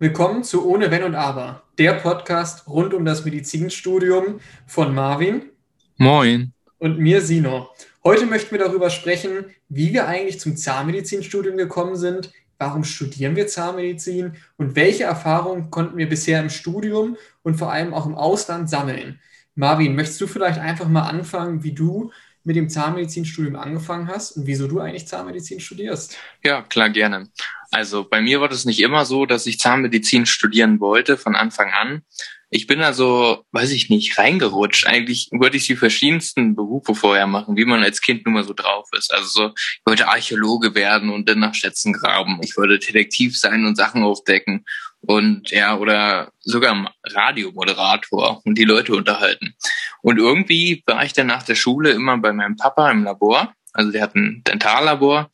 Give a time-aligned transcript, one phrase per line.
[0.00, 5.50] Willkommen zu Ohne Wenn und Aber, der Podcast rund um das Medizinstudium von Marvin.
[5.98, 6.52] Moin.
[6.78, 7.68] Und mir, Sino.
[8.02, 13.46] Heute möchten wir darüber sprechen, wie wir eigentlich zum Zahnmedizinstudium gekommen sind, warum studieren wir
[13.46, 18.68] Zahnmedizin und welche Erfahrungen konnten wir bisher im Studium und vor allem auch im Ausland
[18.68, 19.20] sammeln.
[19.54, 22.10] Marvin, möchtest du vielleicht einfach mal anfangen, wie du
[22.44, 26.16] mit dem Zahnmedizinstudium angefangen hast und wieso du eigentlich Zahnmedizin studierst?
[26.44, 27.28] Ja, klar, gerne.
[27.70, 31.72] Also bei mir war das nicht immer so, dass ich Zahnmedizin studieren wollte von Anfang
[31.72, 32.02] an.
[32.50, 34.86] Ich bin also, weiß ich nicht, reingerutscht.
[34.86, 38.52] Eigentlich wollte ich die verschiedensten Berufe vorher machen, wie man als Kind nun mal so
[38.52, 39.12] drauf ist.
[39.12, 42.38] Also so, ich wollte Archäologe werden und dann nach Schätzen graben.
[42.44, 44.64] Ich wollte Detektiv sein und Sachen aufdecken
[45.06, 49.54] und ja, oder sogar Radiomoderator und die Leute unterhalten.
[50.02, 53.54] Und irgendwie war ich dann nach der Schule immer bei meinem Papa im Labor.
[53.72, 55.30] Also der hat ein Dentallabor.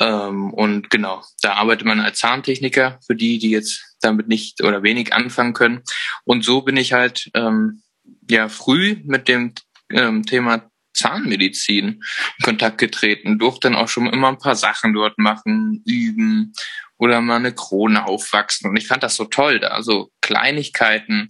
[0.00, 4.82] Ähm, und genau, da arbeitet man als Zahntechniker für die, die jetzt damit nicht oder
[4.82, 5.82] wenig anfangen können.
[6.24, 7.82] Und so bin ich halt ähm,
[8.28, 9.54] ja früh mit dem
[9.90, 15.18] ähm, Thema Zahnmedizin in Kontakt getreten, durfte dann auch schon immer ein paar Sachen dort
[15.18, 16.52] machen, üben
[16.98, 18.70] oder mal eine Krone aufwachsen.
[18.70, 21.28] Und ich fand das so toll, da so Kleinigkeiten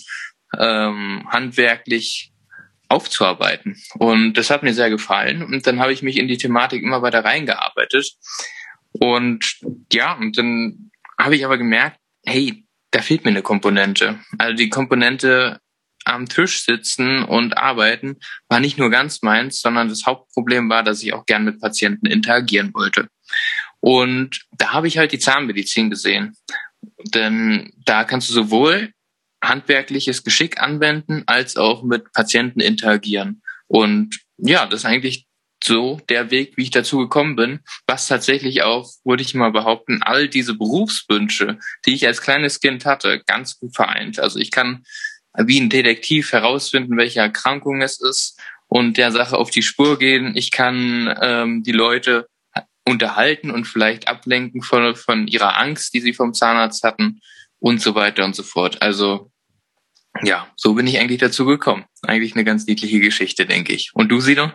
[0.58, 2.32] ähm, handwerklich
[2.88, 3.76] aufzuarbeiten.
[3.98, 5.42] Und das hat mir sehr gefallen.
[5.42, 8.12] Und dann habe ich mich in die Thematik immer weiter reingearbeitet.
[8.92, 9.56] Und
[9.92, 14.20] ja, und dann habe ich aber gemerkt, hey, da fehlt mir eine Komponente.
[14.38, 15.60] Also die Komponente
[16.04, 21.02] am Tisch sitzen und arbeiten war nicht nur ganz meins, sondern das Hauptproblem war, dass
[21.02, 23.08] ich auch gern mit Patienten interagieren wollte.
[23.84, 26.34] Und da habe ich halt die Zahnmedizin gesehen.
[27.12, 28.94] Denn da kannst du sowohl
[29.42, 33.42] handwerkliches Geschick anwenden als auch mit Patienten interagieren.
[33.66, 35.26] Und ja, das ist eigentlich
[35.62, 40.02] so der Weg, wie ich dazu gekommen bin, was tatsächlich auch, würde ich mal behaupten,
[40.02, 44.18] all diese Berufswünsche, die ich als kleines Kind hatte, ganz gut vereint.
[44.18, 44.84] Also ich kann
[45.36, 50.34] wie ein Detektiv herausfinden, welche Erkrankung es ist und der Sache auf die Spur gehen.
[50.36, 52.28] Ich kann ähm, die Leute
[52.86, 57.20] unterhalten und vielleicht ablenken von, von ihrer Angst, die sie vom Zahnarzt hatten
[57.58, 58.82] und so weiter und so fort.
[58.82, 59.30] Also
[60.22, 61.84] ja, so bin ich eigentlich dazu gekommen.
[62.02, 63.90] Eigentlich eine ganz niedliche Geschichte, denke ich.
[63.94, 64.52] Und du, Sino?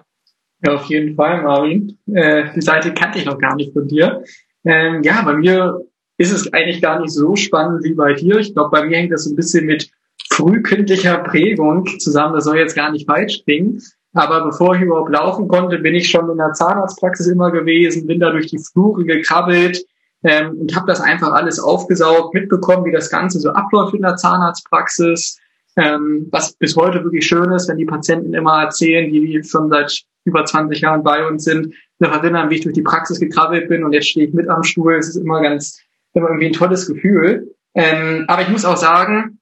[0.63, 1.97] Ja, auf jeden Fall, Marvin.
[2.13, 4.23] Äh, die Seite kannte ich noch gar nicht von dir.
[4.65, 5.81] Ähm, ja, bei mir
[6.17, 8.37] ist es eigentlich gar nicht so spannend wie bei dir.
[8.37, 9.89] Ich glaube, bei mir hängt das so ein bisschen mit
[10.29, 12.33] frühkindlicher Prägung zusammen.
[12.35, 13.81] Das soll jetzt gar nicht falsch klingen.
[14.13, 18.19] Aber bevor ich überhaupt laufen konnte, bin ich schon in der Zahnarztpraxis immer gewesen, bin
[18.19, 19.83] da durch die Flure gekrabbelt
[20.23, 24.15] ähm, und habe das einfach alles aufgesaugt, mitbekommen, wie das Ganze so abläuft in der
[24.15, 25.37] Zahnarztpraxis.
[25.75, 30.03] Ähm, was bis heute wirklich schön ist, wenn die Patienten immer erzählen, die schon seit
[30.25, 33.83] über 20 Jahren bei uns sind, noch erinnern, wie ich durch die Praxis gekrabbelt bin
[33.83, 34.95] und jetzt stehe ich mit am Stuhl.
[34.95, 35.79] Es ist immer ganz,
[36.13, 37.55] immer irgendwie ein tolles Gefühl.
[37.75, 39.39] Ähm, aber ich muss auch sagen,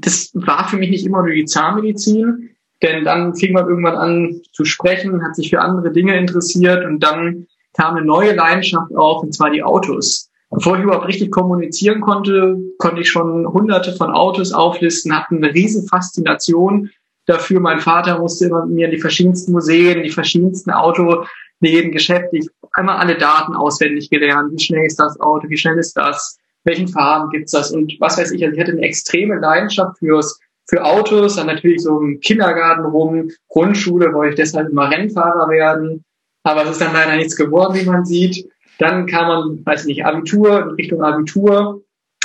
[0.00, 2.51] das war für mich nicht immer nur die Zahnmedizin.
[2.82, 7.00] Denn dann fing man irgendwann an zu sprechen, hat sich für andere Dinge interessiert und
[7.00, 10.28] dann kam eine neue Leidenschaft auf, und zwar die Autos.
[10.50, 15.54] Bevor ich überhaupt richtig kommunizieren konnte, konnte ich schon hunderte von Autos auflisten, hatte eine
[15.54, 16.90] riesen Faszination
[17.24, 17.60] dafür.
[17.60, 22.48] Mein Vater musste immer mit mir in die verschiedensten Museen, die verschiedensten Autoläden, Geschäfte, ich
[22.72, 24.52] einmal alle Daten auswendig gelernt.
[24.52, 25.48] Wie schnell ist das Auto?
[25.48, 26.38] Wie schnell ist das?
[26.64, 27.70] Welchen Farben gibt's das?
[27.70, 30.38] Und was weiß ich, also ich hatte eine extreme Leidenschaft fürs
[30.72, 36.02] für Autos, dann natürlich so im Kindergarten rum, Grundschule wollte ich deshalb immer Rennfahrer werden,
[36.44, 38.48] aber es ist dann leider nichts geworden, wie man sieht.
[38.78, 41.82] Dann kam man, weiß nicht, Abitur, in Richtung Abitur,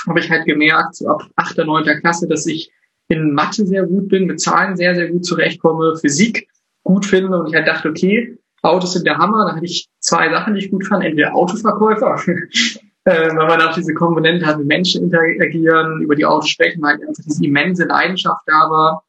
[0.08, 2.00] habe ich halt gemerkt, so ab 8., 9.
[2.00, 2.72] Klasse, dass ich
[3.10, 6.48] in Mathe sehr gut bin, mit Zahlen sehr, sehr gut zurechtkomme, Physik
[6.84, 9.48] gut finde und ich halt dachte, okay, Autos sind der Hammer.
[9.48, 11.04] Da hatte ich zwei Sachen, die ich gut fand.
[11.04, 12.18] Entweder Autoverkäufer
[13.08, 16.96] äh, weil man auch diese Komponente hat, mit Menschen interagieren, über die Autos sprechen, weil
[16.96, 19.04] einfach diese immense Leidenschaft da war.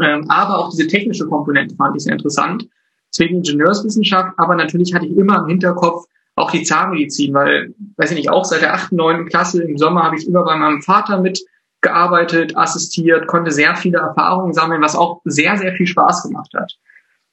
[0.00, 2.66] Ähm, aber auch diese technische Komponente fand ich sehr interessant.
[3.12, 8.16] Deswegen Ingenieurswissenschaft, aber natürlich hatte ich immer im Hinterkopf auch die Zahnmedizin, weil, weiß ich
[8.16, 11.20] nicht, auch seit der achten, neunten Klasse im Sommer habe ich immer bei meinem Vater
[11.20, 16.78] mitgearbeitet, assistiert, konnte sehr viele Erfahrungen sammeln, was auch sehr, sehr viel Spaß gemacht hat.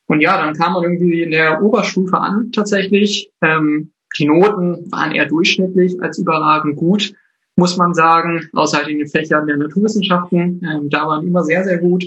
[0.08, 3.32] Und ja, dann kam man irgendwie in der Oberstufe an tatsächlich.
[3.42, 7.14] Ähm, Noten waren eher durchschnittlich als überragend gut,
[7.56, 10.62] muss man sagen, außer halt in den Fächern der Naturwissenschaften.
[10.64, 12.06] Ähm, da waren immer sehr, sehr gut.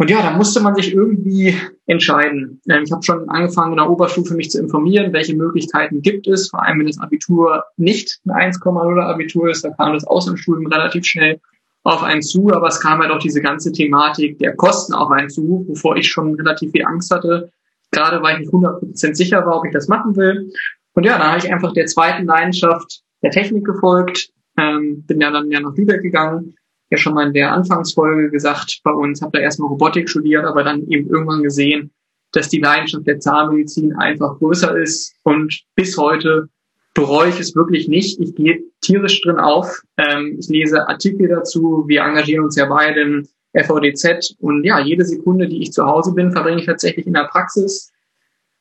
[0.00, 1.56] Und ja, da musste man sich irgendwie
[1.86, 2.60] entscheiden.
[2.68, 6.50] Ähm, ich habe schon angefangen, in der Oberstufe mich zu informieren, welche Möglichkeiten gibt es,
[6.50, 11.04] vor allem wenn das Abitur nicht ein 1,0 Abitur ist, da kam das Auslandsstudium relativ
[11.04, 11.40] schnell
[11.82, 15.30] auf einen zu, aber es kam halt auch diese ganze Thematik der Kosten auf einen
[15.30, 17.50] zu, wovor ich schon relativ viel Angst hatte,
[17.90, 20.52] gerade weil ich nicht 100% sicher war, ob ich das machen will.
[20.94, 25.30] Und ja, dann habe ich einfach der zweiten Leidenschaft der Technik gefolgt, ähm, bin ja
[25.30, 26.54] dann ja nach Lübeck gegangen,
[26.90, 30.64] ja schon mal in der Anfangsfolge gesagt, bei uns habe da erstmal Robotik studiert, aber
[30.64, 31.92] dann eben irgendwann gesehen,
[32.32, 36.48] dass die Leidenschaft der Zahnmedizin einfach größer ist und bis heute
[36.94, 38.18] bereue ich es wirklich nicht.
[38.20, 39.82] Ich gehe tierisch drin auf.
[39.96, 41.84] Ähm, ich lese Artikel dazu.
[41.86, 46.12] Wir engagieren uns ja beide im FVDZ und ja, jede Sekunde, die ich zu Hause
[46.12, 47.92] bin, verbringe ich tatsächlich in der Praxis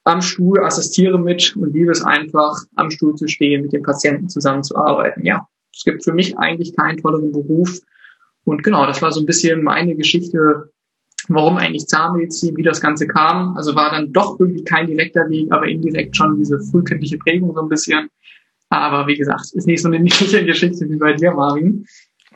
[0.08, 4.30] am Stuhl, assistiere mit und liebe es einfach, am Stuhl zu stehen, mit dem Patienten
[4.30, 5.26] zusammenzuarbeiten.
[5.26, 7.80] Ja, es gibt für mich eigentlich keinen tolleren Beruf.
[8.46, 10.72] Und genau, das war so ein bisschen meine Geschichte,
[11.28, 13.58] warum eigentlich Zahnmedizin, wie das Ganze kam.
[13.58, 17.62] Also war dann doch irgendwie kein direkter Weg, aber indirekt schon diese frühkindliche Prägung so
[17.62, 18.10] ein bisschen.
[18.70, 21.86] Aber wie gesagt, ist nicht so eine niedliche Geschichte wie bei dir, Marvin.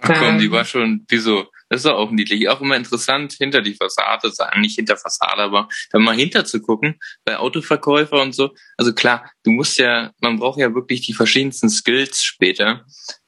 [0.01, 1.45] Ach komm, ähm, die war schon, wieso?
[1.71, 2.49] Das ist auch niedlich.
[2.49, 4.29] Auch immer interessant, hinter die Fassade,
[4.59, 8.53] nicht hinter Fassade, aber da mal hinter zu gucken, bei Autoverkäufer und so.
[8.75, 12.85] Also klar, du musst ja, man braucht ja wirklich die verschiedensten Skills später.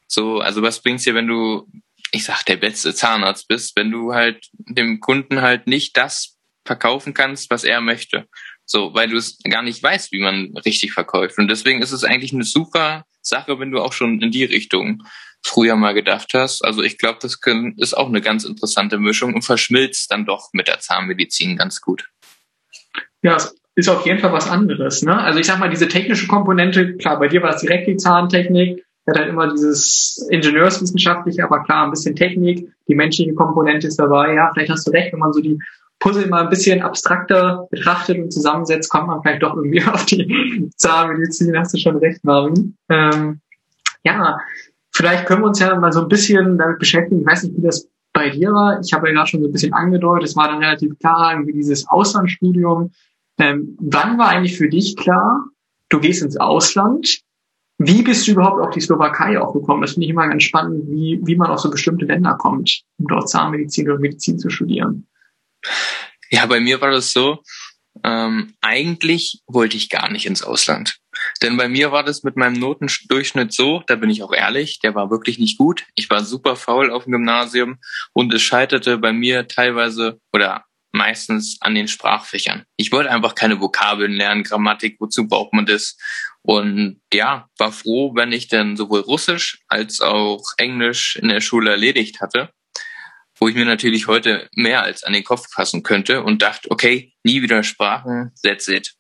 [0.07, 1.69] So, also was bringt's dir, wenn du,
[2.11, 7.13] ich sag, der beste Zahnarzt bist, wenn du halt dem Kunden halt nicht das verkaufen
[7.13, 8.27] kannst, was er möchte.
[8.65, 11.37] So, weil du es gar nicht weißt, wie man richtig verkauft.
[11.37, 15.03] Und deswegen ist es eigentlich eine super Sache, wenn du auch schon in die Richtung
[15.45, 16.63] früher mal gedacht hast.
[16.63, 20.49] Also ich glaube, das können, ist auch eine ganz interessante Mischung und verschmilzt dann doch
[20.53, 22.09] mit der Zahnmedizin ganz gut.
[23.21, 25.01] Ja, es ist auf jeden Fall was anderes.
[25.01, 25.17] Ne?
[25.17, 28.85] Also ich sag mal, diese technische Komponente, klar, bei dir war es direkt die Zahntechnik,
[29.05, 34.33] hat halt immer dieses Ingenieurswissenschaftliche, aber klar, ein bisschen Technik, die menschliche Komponente ist dabei.
[34.33, 35.59] Ja, vielleicht hast du recht, wenn man so die
[36.03, 40.69] Puzzle mal ein bisschen abstrakter betrachtet und zusammensetzt, kommt man vielleicht doch irgendwie auf die
[40.77, 42.75] Zahnmedizin, hast du schon recht, Marvin.
[42.89, 43.39] Ähm,
[44.03, 44.37] ja,
[44.95, 47.21] Vielleicht können wir uns ja mal so ein bisschen damit beschäftigen.
[47.21, 48.79] Ich weiß nicht, wie das bei dir war.
[48.79, 51.53] Ich habe ja gerade schon so ein bisschen angedeutet, es war dann relativ klar, irgendwie
[51.53, 52.91] dieses Auslandsstudium.
[53.39, 55.45] Ähm, wann war eigentlich für dich klar,
[55.89, 57.21] du gehst ins Ausland?
[57.79, 59.81] Wie bist du überhaupt auf die Slowakei auch gekommen?
[59.81, 63.07] Das finde ich immer ganz spannend, wie, wie man auf so bestimmte Länder kommt, um
[63.07, 65.07] dort Zahnmedizin oder Medizin zu studieren.
[66.29, 67.43] Ja, bei mir war das so,
[68.03, 70.97] ähm, eigentlich wollte ich gar nicht ins Ausland.
[71.41, 74.95] Denn bei mir war das mit meinem Notendurchschnitt so, da bin ich auch ehrlich, der
[74.95, 75.85] war wirklich nicht gut.
[75.95, 77.77] Ich war super faul auf dem Gymnasium
[78.13, 82.65] und es scheiterte bei mir teilweise oder meistens an den Sprachfächern.
[82.77, 85.97] Ich wollte einfach keine Vokabeln lernen, Grammatik, wozu braucht man das?
[86.41, 91.71] Und ja, war froh, wenn ich dann sowohl Russisch als auch Englisch in der Schule
[91.71, 92.51] erledigt hatte
[93.43, 97.11] wo ich mir natürlich heute mehr als an den Kopf fassen könnte und dachte, okay,
[97.23, 98.93] nie wieder Sprachen, that's it.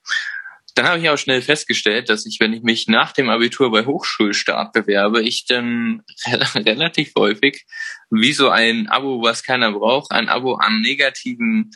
[0.75, 3.85] Dann habe ich auch schnell festgestellt, dass ich, wenn ich mich nach dem Abitur bei
[3.85, 6.03] Hochschulstart bewerbe, ich dann
[6.57, 7.65] relativ häufig
[8.09, 11.71] wie so ein Abo, was keiner braucht, ein Abo an negativen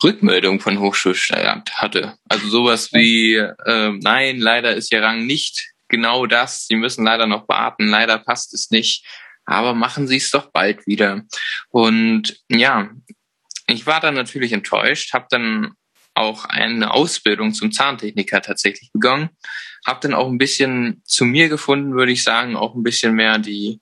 [0.00, 2.16] Rückmeldungen von Hochschulstart hatte.
[2.28, 7.26] Also sowas wie, äh, nein, leider ist Ihr Rang nicht genau das, Sie müssen leider
[7.26, 9.04] noch warten, leider passt es nicht
[9.46, 11.22] aber machen Sie es doch bald wieder.
[11.70, 12.90] Und ja,
[13.68, 15.72] ich war dann natürlich enttäuscht, habe dann
[16.14, 19.30] auch eine Ausbildung zum Zahntechniker tatsächlich begonnen,
[19.86, 23.38] habe dann auch ein bisschen zu mir gefunden, würde ich sagen, auch ein bisschen mehr
[23.38, 23.80] die,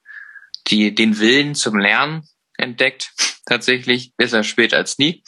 [0.66, 3.12] die den Willen zum Lernen entdeckt.
[3.46, 5.22] Tatsächlich besser spät als nie.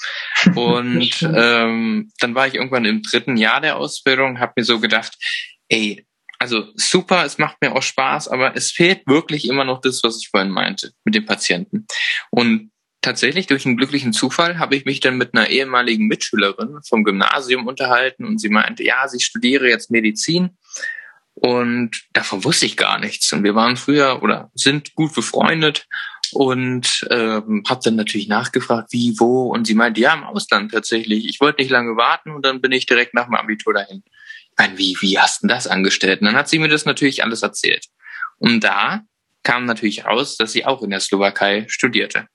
[0.54, 5.16] Und ähm, dann war ich irgendwann im dritten Jahr der Ausbildung, habe mir so gedacht,
[5.68, 6.06] ey,
[6.38, 10.18] also super, es macht mir auch Spaß, aber es fehlt wirklich immer noch das, was
[10.18, 11.86] ich vorhin meinte mit dem Patienten.
[12.30, 12.70] Und
[13.00, 17.66] tatsächlich durch einen glücklichen Zufall habe ich mich dann mit einer ehemaligen Mitschülerin vom Gymnasium
[17.66, 20.56] unterhalten und sie meinte, ja, sie studiere jetzt Medizin.
[21.34, 23.30] Und davon wusste ich gar nichts.
[23.32, 25.86] Und wir waren früher oder sind gut befreundet
[26.32, 29.52] und ähm, habe dann natürlich nachgefragt, wie, wo.
[29.52, 31.28] Und sie meinte, ja, im Ausland tatsächlich.
[31.28, 34.02] Ich wollte nicht lange warten und dann bin ich direkt nach dem Abitur dahin
[34.58, 36.20] meine, wie, wie hast du das angestellt?
[36.20, 37.86] Und dann hat sie mir das natürlich alles erzählt.
[38.38, 39.02] Und da
[39.42, 42.26] kam natürlich raus, dass sie auch in der Slowakei studierte.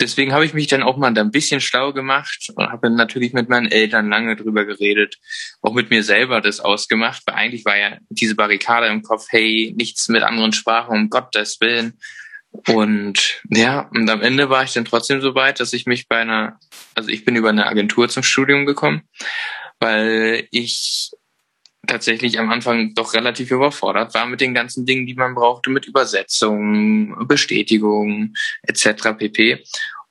[0.00, 3.32] Deswegen habe ich mich dann auch mal da ein bisschen schlau gemacht und habe natürlich
[3.32, 5.16] mit meinen Eltern lange drüber geredet,
[5.62, 9.74] auch mit mir selber das ausgemacht, weil eigentlich war ja diese Barrikade im Kopf, hey,
[9.76, 11.98] nichts mit anderen Sprachen, um Gottes Willen.
[12.68, 16.18] Und ja, und am Ende war ich dann trotzdem so weit, dass ich mich bei
[16.18, 16.58] einer,
[16.94, 19.02] also ich bin über eine Agentur zum Studium gekommen,
[19.80, 21.10] weil ich
[21.86, 25.86] tatsächlich am Anfang doch relativ überfordert war mit den ganzen Dingen, die man brauchte, mit
[25.86, 29.16] Übersetzung, Bestätigung etc.
[29.16, 29.64] pp.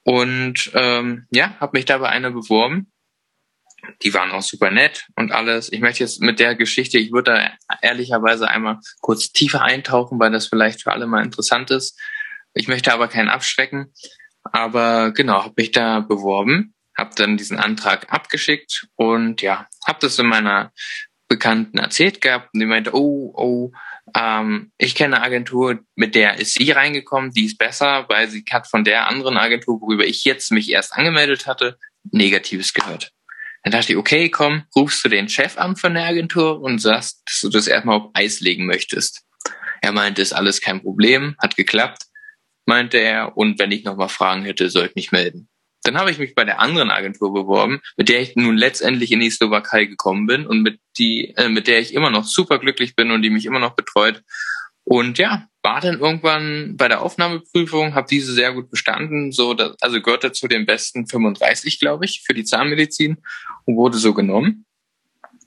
[0.03, 2.91] Und ähm, ja, habe mich da bei einer beworben.
[4.01, 5.71] Die waren auch super nett und alles.
[5.71, 10.31] Ich möchte jetzt mit der Geschichte, ich würde da ehrlicherweise einmal kurz tiefer eintauchen, weil
[10.31, 11.99] das vielleicht für alle mal interessant ist.
[12.53, 13.93] Ich möchte aber keinen abschrecken.
[14.43, 20.19] Aber genau, habe mich da beworben, habe dann diesen Antrag abgeschickt und ja, habe das
[20.19, 20.71] in meiner
[21.35, 23.71] Bekannten erzählt gehabt und die meinte, oh, oh,
[24.15, 28.43] Ähm, ich kenne eine Agentur, mit der ist sie reingekommen, die ist besser, weil sie
[28.51, 31.77] hat von der anderen Agentur, worüber ich jetzt mich erst angemeldet hatte,
[32.11, 33.11] Negatives gehört.
[33.63, 37.21] Dann dachte ich, okay, komm, rufst du den Chef an von der Agentur und sagst,
[37.25, 39.23] dass du das erstmal auf Eis legen möchtest.
[39.81, 42.03] Er meinte, ist alles kein Problem, hat geklappt,
[42.65, 45.47] meinte er, und wenn ich nochmal Fragen hätte, soll ich mich melden.
[45.83, 49.19] Dann habe ich mich bei der anderen Agentur beworben, mit der ich nun letztendlich in
[49.19, 52.95] die Slowakei gekommen bin und mit die, äh, mit der ich immer noch super glücklich
[52.95, 54.23] bin und die mich immer noch betreut.
[54.85, 59.81] Und ja, war dann irgendwann bei der Aufnahmeprüfung, habe diese sehr gut bestanden, so dass,
[59.81, 63.17] also gehörte zu den besten 35, glaube ich, für die Zahnmedizin
[63.65, 64.65] und wurde so genommen.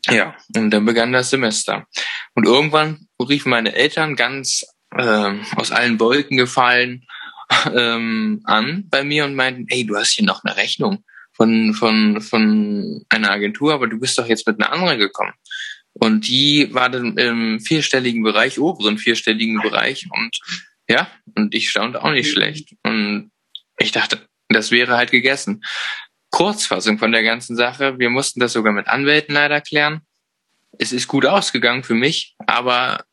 [0.08, 1.86] Ja, und dann begann das Semester.
[2.34, 4.64] Und irgendwann riefen meine Eltern ganz
[4.96, 7.06] äh, aus allen Wolken gefallen
[7.74, 12.20] ähm, an bei mir und meinten, ey, du hast hier noch eine Rechnung von, von,
[12.20, 15.34] von einer Agentur, aber du bist doch jetzt mit einer anderen gekommen.
[15.92, 20.38] Und die war dann im vierstelligen Bereich, oberen vierstelligen Bereich und
[20.88, 22.74] ja, und ich staunte auch nicht schlecht.
[22.84, 23.30] Und
[23.78, 25.64] ich dachte, das wäre halt gegessen.
[26.30, 30.02] Kurzfassung von der ganzen Sache, wir mussten das sogar mit Anwälten leider klären.
[30.78, 33.04] Es ist gut ausgegangen für mich, aber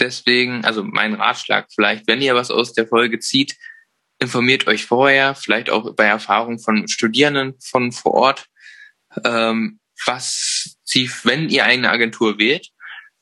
[0.00, 3.56] deswegen, also mein Ratschlag vielleicht, wenn ihr was aus der Folge zieht,
[4.18, 8.46] informiert euch vorher, vielleicht auch bei Erfahrung von Studierenden von vor Ort,
[9.24, 12.70] ähm, was sie, wenn ihr eine Agentur wählt,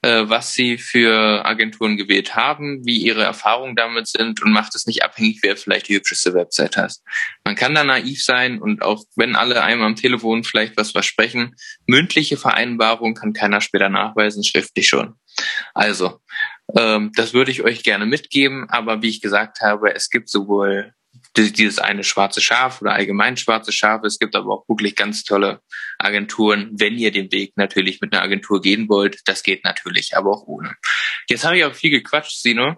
[0.02, 4.86] äh, was sie für Agenturen gewählt haben, wie ihre Erfahrungen damit sind und macht es
[4.86, 6.96] nicht abhängig, wer vielleicht die hübscheste Website hat.
[7.44, 11.54] Man kann da naiv sein und auch wenn alle einmal am Telefon vielleicht was versprechen,
[11.86, 15.14] mündliche Vereinbarung kann keiner später nachweisen, schriftlich schon.
[15.72, 16.20] Also,
[16.76, 20.94] ähm, das würde ich euch gerne mitgeben, aber wie ich gesagt habe, es gibt sowohl
[21.36, 24.06] dieses eine schwarze Schaf oder allgemein schwarze Schafe.
[24.06, 25.60] Es gibt aber auch wirklich ganz tolle
[25.98, 29.20] Agenturen, wenn ihr den Weg natürlich mit einer Agentur gehen wollt.
[29.26, 30.74] Das geht natürlich, aber auch ohne.
[31.28, 32.76] Jetzt habe ich auch viel gequatscht, Sino.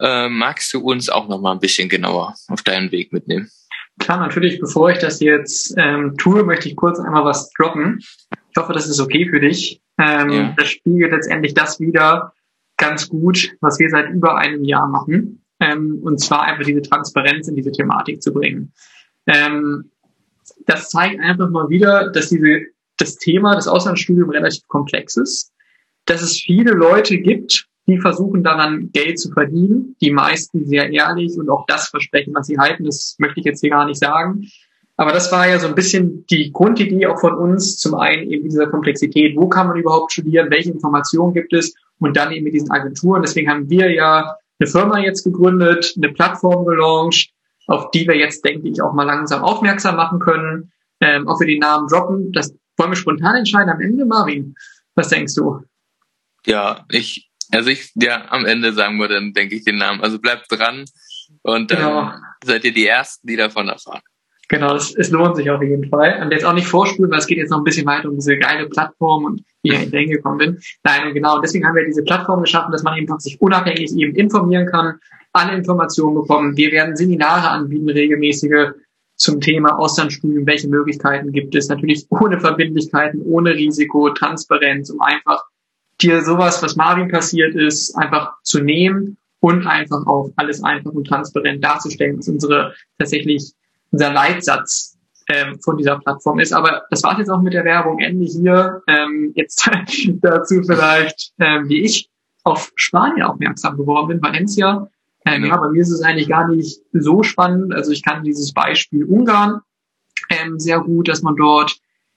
[0.00, 3.50] Äh, magst du uns auch noch mal ein bisschen genauer auf deinen Weg mitnehmen?
[3.98, 4.60] Klar, natürlich.
[4.60, 7.98] Bevor ich das jetzt ähm, tue, möchte ich kurz einmal was droppen.
[8.30, 9.80] Ich hoffe, das ist okay für dich.
[10.00, 10.54] Ähm, ja.
[10.56, 12.32] Das spiegelt letztendlich das wieder
[12.78, 17.48] ganz gut, was wir seit über einem Jahr machen ähm, und zwar einfach diese Transparenz
[17.48, 18.72] in diese Thematik zu bringen.
[19.26, 19.90] Ähm,
[20.66, 22.60] das zeigt einfach mal wieder, dass diese,
[22.96, 25.52] das Thema des Auslandsstudiums relativ komplex ist,
[26.06, 31.36] dass es viele Leute gibt, die versuchen daran Geld zu verdienen, die meisten sehr ehrlich
[31.38, 34.46] und auch das versprechen, was sie halten, das möchte ich jetzt hier gar nicht sagen.
[34.96, 37.76] Aber das war ja so ein bisschen die Grundidee auch von uns.
[37.76, 42.16] Zum einen eben dieser Komplexität, wo kann man überhaupt studieren, welche Informationen gibt es und
[42.16, 43.22] dann eben mit diesen Agenturen.
[43.22, 47.30] Deswegen haben wir ja eine Firma jetzt gegründet, eine Plattform gelauncht,
[47.66, 50.72] auf die wir jetzt, denke ich, auch mal langsam aufmerksam machen können.
[51.00, 52.32] Ähm, auch für die Namen droppen.
[52.32, 54.54] Das wollen wir spontan entscheiden am Ende, Marvin.
[54.94, 55.62] Was denkst du?
[56.44, 60.00] Ja, ich, also ich, ja, am Ende sagen wir dann, denke ich, den Namen.
[60.00, 60.84] Also bleibt dran
[61.42, 62.12] und dann genau.
[62.44, 64.02] seid ihr die Ersten, die davon erfahren.
[64.48, 66.20] Genau, es, es lohnt sich auf jeden Fall.
[66.22, 68.36] Und jetzt auch nicht vorspulen, weil es geht jetzt noch ein bisschen weiter um diese
[68.38, 70.58] geile Plattform und wie ich da hingekommen bin.
[70.84, 74.14] Nein, genau, und deswegen haben wir diese Plattform geschaffen, dass man eben sich unabhängig eben
[74.16, 74.98] informieren kann,
[75.34, 76.56] alle Informationen bekommen.
[76.56, 78.72] Wir werden Seminare anbieten, regelmäßige
[79.16, 85.42] zum Thema Auslandsstudium, welche Möglichkeiten gibt es, natürlich ohne Verbindlichkeiten, ohne Risiko, Transparenz, um einfach
[86.00, 91.06] dir sowas, was Marvin passiert ist, einfach zu nehmen und einfach auch alles einfach und
[91.06, 93.52] transparent darzustellen, was unsere tatsächlich
[93.90, 96.52] unser Leitsatz ähm, von dieser Plattform ist.
[96.52, 97.98] Aber das war's jetzt auch mit der Werbung.
[97.98, 98.82] Ende hier.
[98.86, 99.68] Ähm, jetzt
[100.20, 102.10] dazu vielleicht, ähm, wie ich
[102.44, 104.88] auf Spanien aufmerksam geworden bin, Valencia.
[105.26, 107.74] Ähm, ja, bei mir ist es eigentlich gar nicht so spannend.
[107.74, 109.60] Also ich kann dieses Beispiel Ungarn
[110.30, 111.76] ähm, sehr gut, dass man dort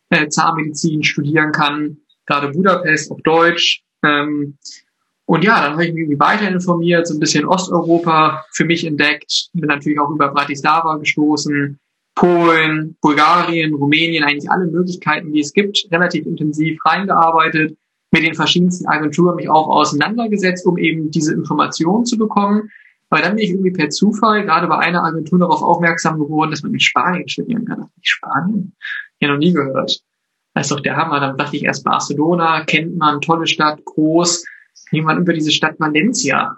[0.10, 3.84] äh, Zahnmedizin studieren kann, gerade Budapest auf Deutsch.
[4.04, 4.58] Ähm,
[5.32, 8.86] und ja, dann habe ich mich irgendwie weiter informiert, so ein bisschen Osteuropa für mich
[8.86, 11.80] entdeckt, bin natürlich auch über Bratislava gestoßen,
[12.16, 17.78] Polen, Bulgarien, Rumänien, eigentlich alle Möglichkeiten, die es gibt, relativ intensiv reingearbeitet,
[18.12, 22.70] mit den verschiedensten Agenturen mich auch auseinandergesetzt, um eben diese Informationen zu bekommen.
[23.10, 26.62] Aber dann bin ich irgendwie per Zufall gerade bei einer Agentur darauf aufmerksam geworden, dass
[26.62, 27.86] man in Spanien studieren kann.
[28.02, 28.76] Spanien?
[29.22, 29.98] Ja, noch nie gehört.
[30.56, 31.22] Das ist doch der Hammer.
[31.22, 34.44] Dann dachte ich erst Barcelona, kennt man, tolle Stadt, groß
[34.92, 36.56] jemand über diese Stadt Valencia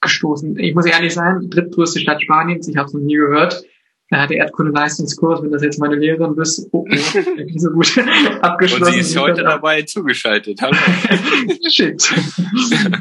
[0.00, 0.58] gestoßen.
[0.58, 3.64] Ich muss ehrlich sein, drittgrößte Stadt Spaniens, ich habe es noch nie gehört.
[4.08, 6.96] Da hat der Erdkunde-Leistungskurs, wenn das jetzt meine Lehrerin bist, oh, oh,
[7.56, 7.98] so gut
[8.40, 8.84] abgeschlossen.
[8.84, 10.62] Und sie ist heute dabei zugeschaltet.
[10.62, 10.76] Hallo.
[11.68, 12.14] Shit.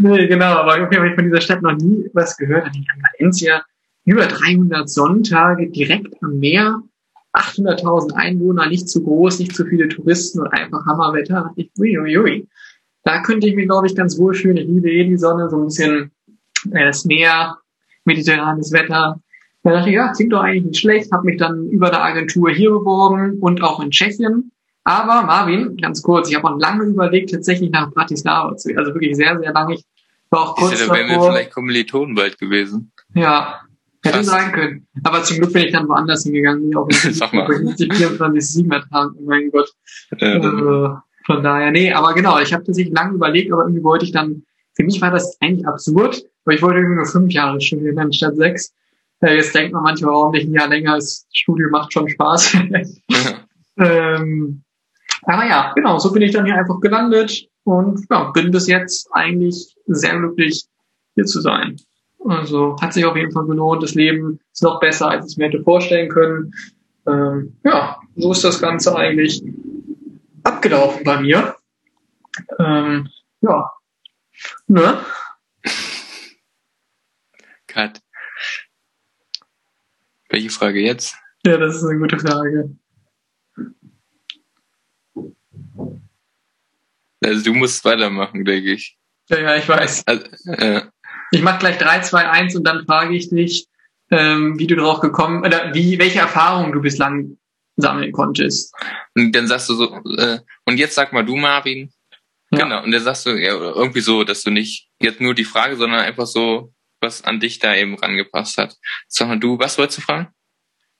[0.02, 2.70] nee, genau, aber okay, habe ich von dieser Stadt noch nie was gehört.
[2.74, 2.88] Ich
[3.20, 3.64] Valencia,
[4.06, 6.82] über 300 Sonntage direkt am Meer,
[7.34, 11.52] 800.000 Einwohner, nicht zu groß, nicht zu viele Touristen und einfach Hammerwetter.
[11.56, 12.48] Ich, ui, ui, ui.
[13.06, 14.58] Da könnte ich mich, glaube ich, ganz wohl fühlen.
[14.58, 16.12] Ich liebe eh die Sonne, so ein bisschen
[16.72, 17.60] äh, das Meer,
[18.04, 19.22] mediterranes Wetter.
[19.64, 22.50] Da dachte ich, ja, klingt doch eigentlich nicht schlecht, habe mich dann über der Agentur
[22.52, 24.52] hier beworben und auch in Tschechien.
[24.84, 28.78] Aber Marvin, ganz kurz, ich habe auch lange überlegt, tatsächlich nach Bratislava zu gehen.
[28.78, 29.76] Also wirklich sehr, sehr lange.
[29.76, 29.86] Ich
[30.30, 32.92] war auch kurz da wären wir vielleicht Kommilitonen bald gewesen.
[33.16, 33.62] Ja,
[34.04, 34.26] hätte Krass.
[34.28, 34.88] sein können.
[35.04, 36.70] Aber zum Glück bin ich dann woanders hingegangen.
[36.70, 37.48] Ich auch Sag mal.
[37.48, 39.16] 24, 7 ertragen.
[39.18, 39.72] Oh mein Gott.
[40.20, 40.96] Äh, Äh,
[41.26, 44.44] von daher, nee, aber genau, ich habe tatsächlich lange überlegt, aber irgendwie wollte ich dann,
[44.74, 48.36] für mich war das eigentlich absurd, aber ich wollte irgendwie nur fünf Jahre studieren anstatt
[48.36, 48.74] sechs.
[49.22, 52.58] Äh, jetzt denkt man manchmal, warum nicht ein Jahr länger, das Studium macht schon Spaß.
[53.78, 54.64] ähm,
[55.24, 59.10] aber ja, genau, so bin ich dann hier einfach gelandet und ja, bin bis jetzt
[59.12, 60.66] eigentlich sehr glücklich,
[61.16, 61.78] hier zu sein.
[62.24, 65.38] Also hat sich auf jeden Fall gelohnt, das Leben ist noch besser, als ich es
[65.38, 66.54] mir hätte vorstellen können.
[67.08, 69.44] Ähm, ja, so ist das Ganze eigentlich
[70.46, 71.56] abgelaufen bei mir.
[72.60, 73.10] Ähm,
[73.42, 73.72] ja.
[74.68, 75.06] Ne?
[77.68, 78.02] Cut.
[80.30, 81.16] Welche Frage jetzt?
[81.46, 82.76] Ja, das ist eine gute Frage.
[87.24, 88.98] Also du musst weitermachen, denke ich.
[89.30, 90.06] Ja, ja, ich weiß.
[90.08, 90.82] Also, äh,
[91.32, 93.68] Ich mache gleich 3, 2, 1 und dann frage ich dich,
[94.12, 97.38] ähm, wie du drauf gekommen, oder wie, welche Erfahrungen du bislang
[97.78, 98.74] sammeln konntest.
[99.16, 101.92] und dann sagst du so, äh, und jetzt sag mal du, Marvin.
[102.52, 102.60] Ja.
[102.60, 105.76] Genau, und dann sagst du ja, irgendwie so, dass du nicht jetzt nur die Frage,
[105.76, 108.76] sondern einfach so, was an dich da eben rangepasst hat.
[109.08, 110.28] Sag mal du, was wolltest du fragen?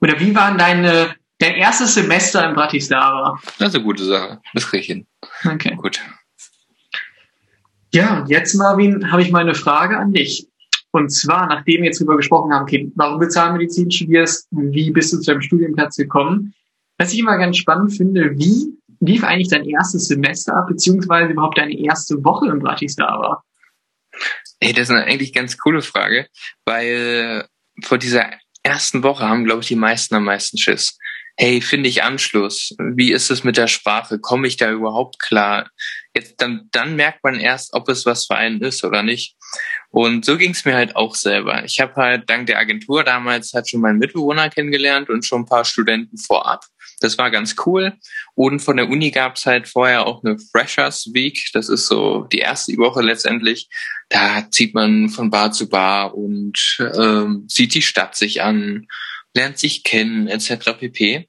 [0.02, 3.40] Oder wie waren deine, dein erstes Semester in Bratislava?
[3.58, 4.42] Das ist eine gute Sache.
[4.54, 5.08] Das krieg ich hin.
[5.46, 5.76] Okay.
[5.76, 6.02] Gut.
[7.94, 10.48] Ja, und jetzt, Marvin, habe ich mal eine Frage an dich.
[10.92, 15.14] Und zwar, nachdem wir jetzt drüber gesprochen haben, okay, warum du Zahnmedizin studierst, wie bist
[15.14, 16.54] du zu deinem Studienplatz gekommen?
[16.98, 21.78] Was ich immer ganz spannend finde, wie lief eigentlich dein erstes Semester beziehungsweise überhaupt deine
[21.78, 23.44] erste Woche in Bratislava?
[24.60, 26.28] Ey, das ist eine eigentlich ganz coole Frage,
[26.66, 27.46] weil
[27.84, 28.32] vor dieser
[28.64, 30.98] ersten Woche haben, glaube ich, die meisten am meisten Schiss.
[31.38, 32.74] Hey, finde ich Anschluss?
[32.80, 34.20] Wie ist es mit der Sprache?
[34.20, 35.70] Komme ich da überhaupt klar?
[36.16, 39.36] Jetzt dann, dann merkt man erst, ob es was für einen ist oder nicht.
[39.90, 41.66] Und so ging es mir halt auch selber.
[41.66, 45.46] Ich habe halt dank der Agentur damals halt schon meinen Mitbewohner kennengelernt und schon ein
[45.46, 46.64] paar Studenten vorab.
[47.02, 47.94] Das war ganz cool.
[48.34, 51.50] Und von der Uni gab es halt vorher auch eine Freshers Week.
[51.54, 53.70] Das ist so die erste Woche letztendlich.
[54.10, 58.88] Da zieht man von Bar zu Bar und ähm, sieht die Stadt sich an,
[59.34, 60.78] lernt sich kennen, etc.
[60.80, 61.28] pp.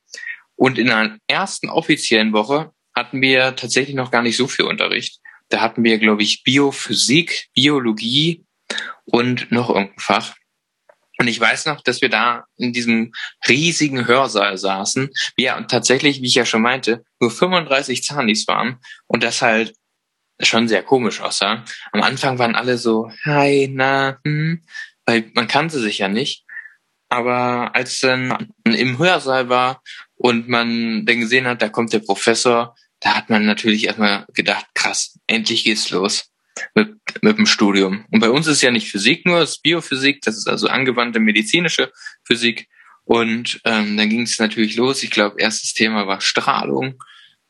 [0.54, 5.20] Und in der ersten offiziellen Woche hatten wir tatsächlich noch gar nicht so viel Unterricht.
[5.48, 8.44] Da hatten wir, glaube ich, Biophysik, Biologie
[9.04, 10.34] und noch irgendein Fach.
[11.18, 13.12] Und ich weiß noch, dass wir da in diesem
[13.48, 15.10] riesigen Hörsaal saßen.
[15.36, 19.74] Wir tatsächlich, wie ich ja schon meinte, nur 35 Zahnis waren und das halt
[20.40, 21.64] schon sehr komisch aussah.
[21.92, 24.62] Am Anfang waren alle so, hi, na, hm,
[25.06, 26.44] weil man kannte sich ja nicht.
[27.08, 29.82] Aber als dann im Hörsaal war
[30.16, 34.66] und man dann gesehen hat, da kommt der Professor, da hat man natürlich erstmal gedacht,
[34.74, 36.30] krass, endlich geht's los
[36.74, 38.04] mit, mit dem Studium.
[38.10, 41.20] Und bei uns ist ja nicht Physik nur, es ist Biophysik, das ist also angewandte
[41.20, 41.92] medizinische
[42.24, 42.68] Physik.
[43.04, 45.02] Und ähm, dann ging es natürlich los.
[45.02, 47.02] Ich glaube, erstes Thema war Strahlung.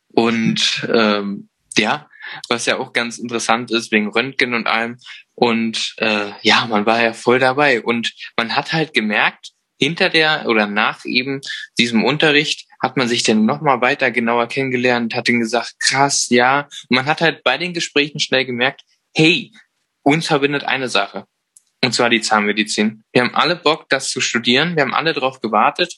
[0.08, 2.08] Und ähm, ja,
[2.48, 4.98] was ja auch ganz interessant ist, wegen Röntgen und allem.
[5.34, 7.82] Und äh, ja, man war ja voll dabei.
[7.82, 11.40] Und man hat halt gemerkt, hinter der oder nach eben
[11.78, 16.68] diesem Unterricht hat man sich dann nochmal weiter genauer kennengelernt, hat dann gesagt, krass, ja.
[16.88, 18.82] Und man hat halt bei den Gesprächen schnell gemerkt,
[19.16, 19.50] hey,
[20.02, 21.26] uns verbindet eine Sache.
[21.82, 23.02] Und zwar die Zahnmedizin.
[23.12, 24.76] Wir haben alle Bock, das zu studieren.
[24.76, 25.96] Wir haben alle darauf gewartet.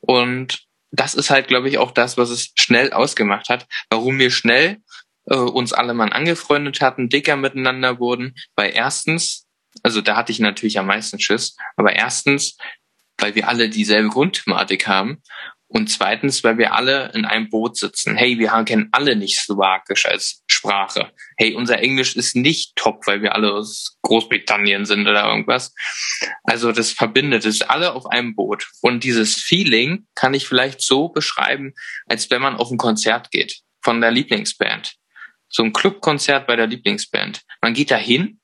[0.00, 4.32] Und das ist halt, glaube ich, auch das, was es schnell ausgemacht hat, warum wir
[4.32, 4.78] schnell
[5.26, 8.34] äh, uns alle mal angefreundet hatten, dicker miteinander wurden.
[8.56, 9.46] Weil erstens,
[9.84, 12.56] also da hatte ich natürlich am meisten Schiss, aber erstens,
[13.18, 15.22] weil wir alle dieselbe Grundthematik haben
[15.70, 18.16] und zweitens, weil wir alle in einem Boot sitzen.
[18.16, 21.12] Hey, wir kennen alle nicht Slowakisch als Sprache.
[21.36, 25.74] Hey, unser Englisch ist nicht top, weil wir alle aus Großbritannien sind oder irgendwas.
[26.44, 28.66] Also das verbindet es alle auf einem Boot.
[28.80, 31.74] Und dieses Feeling kann ich vielleicht so beschreiben,
[32.06, 34.94] als wenn man auf ein Konzert geht von der Lieblingsband.
[35.50, 37.42] So ein Clubkonzert bei der Lieblingsband.
[37.60, 38.37] Man geht da hin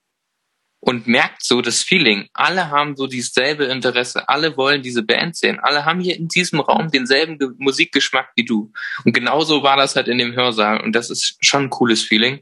[0.87, 2.29] und merkt so das Feeling.
[2.35, 4.29] Alle haben so dieselbe Interesse.
[4.29, 5.59] Alle wollen diese Band sehen.
[5.61, 8.71] Alle haben hier in diesem Raum denselben Ge Musikgeschmack wie du.
[9.05, 10.83] Und genauso war das halt in dem Hörsaal.
[10.83, 12.41] Und das ist schon ein cooles Feeling.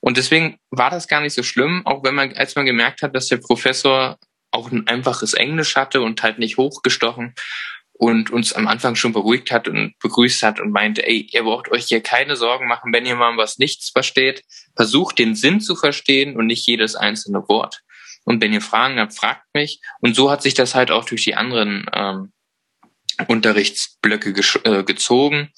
[0.00, 3.14] Und deswegen war das gar nicht so schlimm, auch wenn man, als man gemerkt hat,
[3.14, 4.18] dass der Professor
[4.50, 7.34] auch ein einfaches Englisch hatte und halt nicht hochgestochen.
[8.02, 11.70] Und uns am Anfang schon beruhigt hat und begrüßt hat und meinte, ey, ihr braucht
[11.70, 14.42] euch hier keine Sorgen machen, wenn ihr mal was nichts versteht.
[14.74, 17.82] Versucht den Sinn zu verstehen und nicht jedes einzelne Wort.
[18.24, 19.80] Und wenn ihr Fragen habt, fragt mich.
[20.00, 22.32] Und so hat sich das halt auch durch die anderen ähm,
[23.28, 24.34] Unterrichtsblöcke
[24.64, 25.52] äh, gezogen.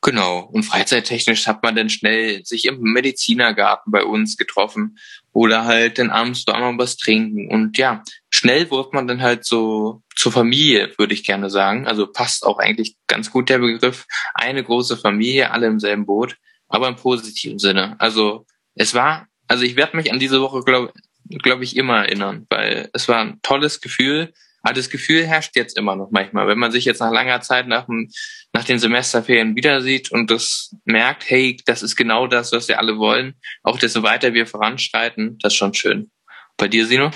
[0.00, 0.48] Genau.
[0.52, 4.98] Und freizeittechnisch hat man dann schnell sich im Medizinergarten bei uns getroffen
[5.32, 7.50] oder halt dann abends da mal was trinken.
[7.50, 8.04] Und ja,
[8.38, 11.86] schnell wurde man dann halt so zur Familie, würde ich gerne sagen.
[11.86, 14.06] Also passt auch eigentlich ganz gut der Begriff.
[14.34, 16.36] Eine große Familie, alle im selben Boot,
[16.68, 17.96] aber im positiven Sinne.
[17.98, 20.92] Also es war, also ich werde mich an diese Woche, glaube
[21.30, 25.76] glaub ich, immer erinnern, weil es war ein tolles Gefühl aber das Gefühl herrscht jetzt
[25.76, 28.10] immer noch manchmal, wenn man sich jetzt nach langer Zeit nach, dem,
[28.52, 32.78] nach den Semesterferien wieder sieht und das merkt, hey, das ist genau das, was wir
[32.78, 33.34] alle wollen.
[33.62, 36.10] Auch desto weiter wir voranschreiten, das ist schon schön.
[36.56, 37.10] Bei dir, Sino?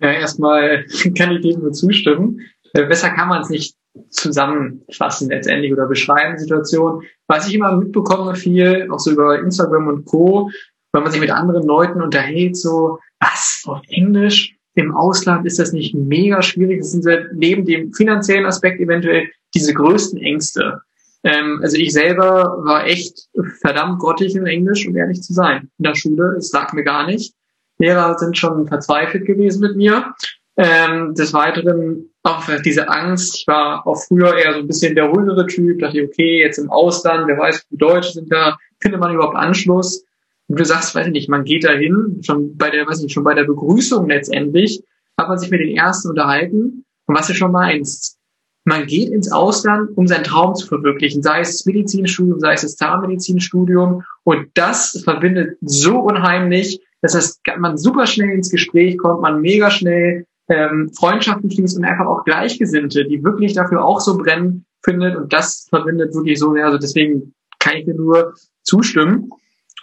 [0.00, 0.84] Ja, erstmal
[1.18, 2.40] kann ich dem nur zustimmen.
[2.72, 3.76] Äh, besser kann man es nicht
[4.10, 7.02] zusammenfassen letztendlich oder beschreiben, Situation.
[7.28, 10.50] Was ich immer mitbekomme viel, auch so über Instagram und Co.,
[10.92, 14.56] wenn man sich mit anderen Leuten unterhält, so, was, auf Englisch?
[14.76, 16.80] im Ausland ist das nicht mega schwierig.
[16.80, 20.80] Das sind neben dem finanziellen Aspekt eventuell diese größten Ängste.
[21.24, 23.28] Ähm, also ich selber war echt
[23.60, 25.70] verdammt grottig in Englisch, um ehrlich zu sein.
[25.78, 27.34] In der Schule, es lag mir gar nicht.
[27.78, 30.14] Lehrer sind schon verzweifelt gewesen mit mir.
[30.58, 33.36] Ähm, des Weiteren auch diese Angst.
[33.36, 35.80] Ich war auch früher eher so ein bisschen der ruhigere Typ.
[35.80, 40.04] Dachte, okay, jetzt im Ausland, wer weiß, wie Deutsche sind da, findet man überhaupt Anschluss?
[40.48, 43.12] Und du sagst, weiß ich nicht, man geht dahin, schon bei der, weiß ich nicht,
[43.12, 44.82] schon bei der Begrüßung letztendlich,
[45.18, 46.84] hat man sich mit den Ersten unterhalten.
[47.06, 48.18] Und was du schon meinst,
[48.64, 52.62] man geht ins Ausland, um seinen Traum zu verwirklichen, sei es das Medizinstudium, sei es
[52.62, 54.02] das Zahnmedizinstudium.
[54.24, 60.26] Und das verbindet so unheimlich, das, man super schnell ins Gespräch kommt, man mega schnell
[60.48, 65.16] ähm, Freundschaften schließt und einfach auch Gleichgesinnte, die wirklich dafür auch so brennen, findet.
[65.16, 66.64] Und das verbindet wirklich so sehr.
[66.64, 69.30] Also deswegen kann ich dir nur zustimmen.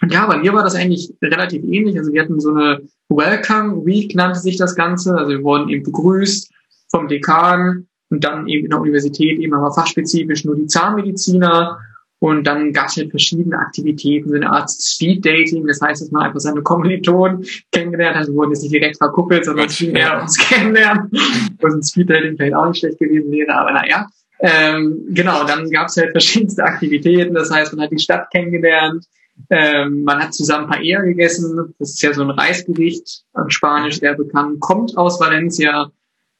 [0.00, 1.96] Und ja, bei mir war das eigentlich relativ ähnlich.
[1.96, 5.14] Also wir hatten so eine Welcome Week, nannte sich das Ganze.
[5.14, 6.50] Also wir wurden eben begrüßt
[6.90, 11.78] vom Dekan und dann eben in der Universität eben aber fachspezifisch nur die Zahnmediziner.
[12.24, 15.66] Und dann gab es halt verschiedene Aktivitäten, so eine Art Speed Dating.
[15.66, 18.28] Das heißt, dass man einfach seine Kommilitonen kennengelernt hat.
[18.28, 21.10] Wurden jetzt nicht direkt verkuppelt, sondern viel mehr uns kennenlernen.
[21.60, 24.08] Und ein Speed Dating vielleicht auch nicht schlecht gewesen wäre, aber naja.
[24.40, 27.34] Ähm, genau, dann gab es halt verschiedenste Aktivitäten.
[27.34, 29.04] Das heißt, man hat die Stadt kennengelernt,
[29.50, 31.74] ähm, man hat zusammen Paella gegessen.
[31.78, 34.60] Das ist ja so ein Reisgericht an Spanisch, sehr bekannt.
[34.60, 35.90] Kommt aus Valencia.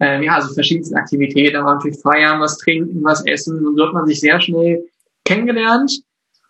[0.01, 1.57] Ähm, ja, also verschiedenste Aktivitäten.
[1.57, 3.67] Da war natürlich feiern, was trinken, was essen.
[3.67, 4.83] Und so hat man sich sehr schnell
[5.25, 6.01] kennengelernt.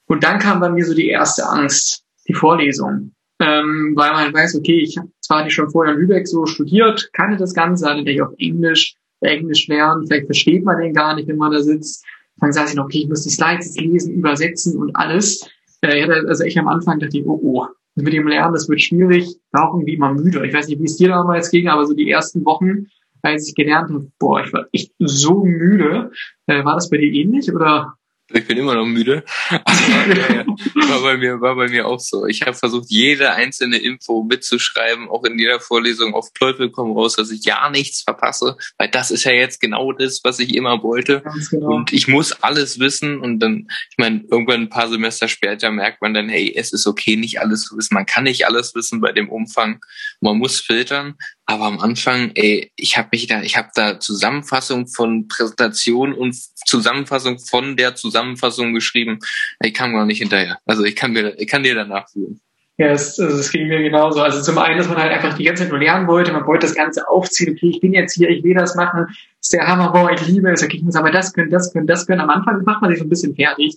[0.07, 3.13] Und dann kam bei mir so die erste Angst, die Vorlesung.
[3.41, 7.11] Ähm, weil man weiß, okay, ich habe zwar nicht schon vorher in Lübeck so studiert,
[7.13, 11.27] kannte das Ganze, hatte ich auf Englisch, Englisch lernen, vielleicht versteht man den gar nicht,
[11.27, 12.05] wenn man da sitzt.
[12.41, 15.49] Dann sage ich noch, okay, ich muss die Slides lesen, übersetzen und alles.
[15.81, 18.69] Äh, ich hatte also ich am Anfang dachte ich, oh, oh, mit dem Lernen, das
[18.69, 20.47] wird schwierig, war auch irgendwie immer müde.
[20.47, 22.87] Ich weiß nicht, wie es dir damals ging, aber so die ersten Wochen,
[23.23, 26.11] als ich gelernt habe, boah, ich war echt so müde.
[26.47, 27.95] Äh, war das bei dir ähnlich oder?
[28.33, 29.25] Ich bin immer noch müde.
[30.05, 30.45] Ja.
[30.89, 32.27] War bei mir, war bei mir auch so.
[32.27, 37.17] Ich habe versucht, jede einzelne Info mitzuschreiben, auch in jeder Vorlesung auf Teufel komm raus,
[37.17, 40.83] dass ich ja nichts verpasse, weil das ist ja jetzt genau das, was ich immer
[40.83, 41.23] wollte.
[41.51, 41.75] Genau.
[41.75, 43.19] Und ich muss alles wissen.
[43.19, 46.87] Und dann, ich meine, irgendwann ein paar Semester später merkt man dann, hey, es ist
[46.87, 47.95] okay, nicht alles zu wissen.
[47.95, 49.81] Man kann nicht alles wissen bei dem Umfang.
[50.21, 51.15] Man muss filtern.
[51.47, 56.35] Aber am Anfang, ey, ich habe mich da, ich habe da Zusammenfassung von Präsentation und
[56.67, 59.19] Zusammenfassung von der Zusammenfassung geschrieben.
[59.63, 60.59] Ich kam gar nicht hinterher.
[60.65, 62.41] Also ich kann mir, ich kann dir danach führen.
[62.77, 64.21] Ja, es, also es ging mir genauso.
[64.21, 66.67] Also zum einen, dass man halt einfach die ganze Zeit nur lernen wollte, man wollte
[66.67, 69.07] das Ganze aufziehen, okay, ich bin jetzt hier, ich will das machen,
[69.41, 71.87] ist der Hammer, boah, ich liebe es, okay, ich muss aber das können, das können,
[71.87, 72.21] das können.
[72.21, 73.77] Am Anfang macht man sich so ein bisschen fertig.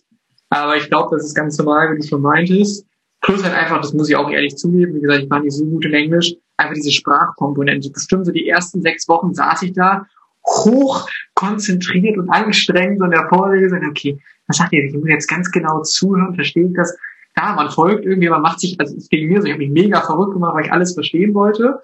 [0.49, 2.85] Aber ich glaube, das ist ganz normal, wenn es vermeint ist.
[3.21, 5.65] Plus halt einfach, das muss ich auch ehrlich zugeben, wie gesagt, ich war nicht so
[5.65, 7.89] gut in Englisch, einfach diese Sprachkomponente.
[7.91, 10.05] Bestimmt so die ersten sechs Wochen saß ich da
[10.45, 14.85] hoch konzentriert und angestrengt und der Vorlesung, okay, was sagt ihr?
[14.85, 16.97] Ich muss jetzt ganz genau zuhören, verstehe ich das?
[17.35, 19.71] Ja, man folgt irgendwie, man macht sich, also es ging mir so, ich habe mich
[19.71, 21.79] mega verrückt gemacht, weil ich alles verstehen wollte.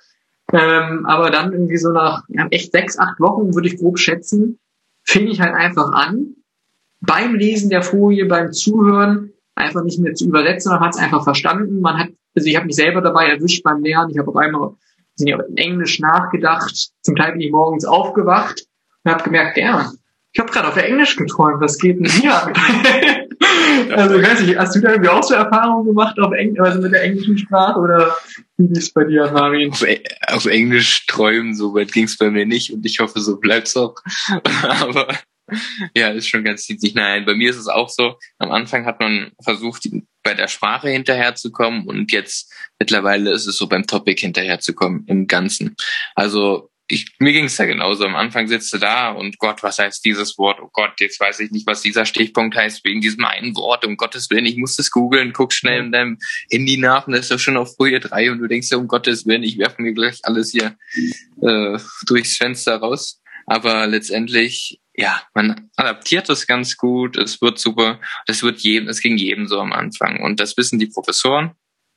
[0.51, 4.59] Ähm, aber dann irgendwie so nach ja, echt sechs, acht Wochen, würde ich grob schätzen,
[5.03, 6.35] fing ich halt einfach an,
[7.01, 11.23] beim Lesen der Folie, beim Zuhören, einfach nicht mehr zu übersetzen, man hat es einfach
[11.23, 11.81] verstanden.
[11.81, 14.11] Man hat, also ich habe mich selber dabei erwischt beim Lernen.
[14.11, 14.71] Ich habe auf einmal
[15.15, 16.89] sind ja in Englisch nachgedacht.
[17.01, 18.65] Zum Teil bin ich morgens aufgewacht
[19.03, 19.91] und habe gemerkt, ja,
[20.31, 21.61] ich habe gerade auf Englisch geträumt.
[21.61, 22.33] Was geht denn hier?
[23.95, 26.81] also ich weiß nicht, hast du da irgendwie auch so Erfahrungen gemacht auf Englisch, also
[26.81, 28.17] mit der englischen Sprache oder
[28.57, 29.71] wie ist es bei dir, Marvin?
[29.71, 33.19] Auf, e, auf Englisch träumen, so weit ging es bei mir nicht und ich hoffe,
[33.19, 33.95] so bleibt's auch.
[34.81, 35.07] Aber
[35.95, 36.95] ja, ist schon ganz niedlich.
[36.95, 38.17] Nein, bei mir ist es auch so.
[38.37, 39.87] Am Anfang hat man versucht,
[40.23, 45.75] bei der Sprache hinterherzukommen und jetzt mittlerweile ist es so beim Topic hinterherzukommen im Ganzen.
[46.15, 48.05] Also ich, mir ging es ja genauso.
[48.05, 50.59] Am Anfang sitzt du da und Gott, was heißt dieses Wort?
[50.61, 53.85] Oh Gott, jetzt weiß ich nicht, was dieser Stichpunkt heißt wegen diesem einen Wort.
[53.85, 56.17] Um Gottes Willen, ich muss das googeln, guck schnell in deinem
[56.51, 58.87] Handy nach und das ist doch schon auf Folie 3 und du denkst ja, um
[58.87, 60.75] Gottes Willen, ich werfe mir gleich alles hier
[61.41, 63.21] äh, durchs Fenster raus.
[63.45, 69.01] Aber letztendlich, ja, man adaptiert das ganz gut, es wird super, das wird jedem, es
[69.01, 70.21] ging jedem so am Anfang.
[70.21, 71.51] Und das wissen die Professoren,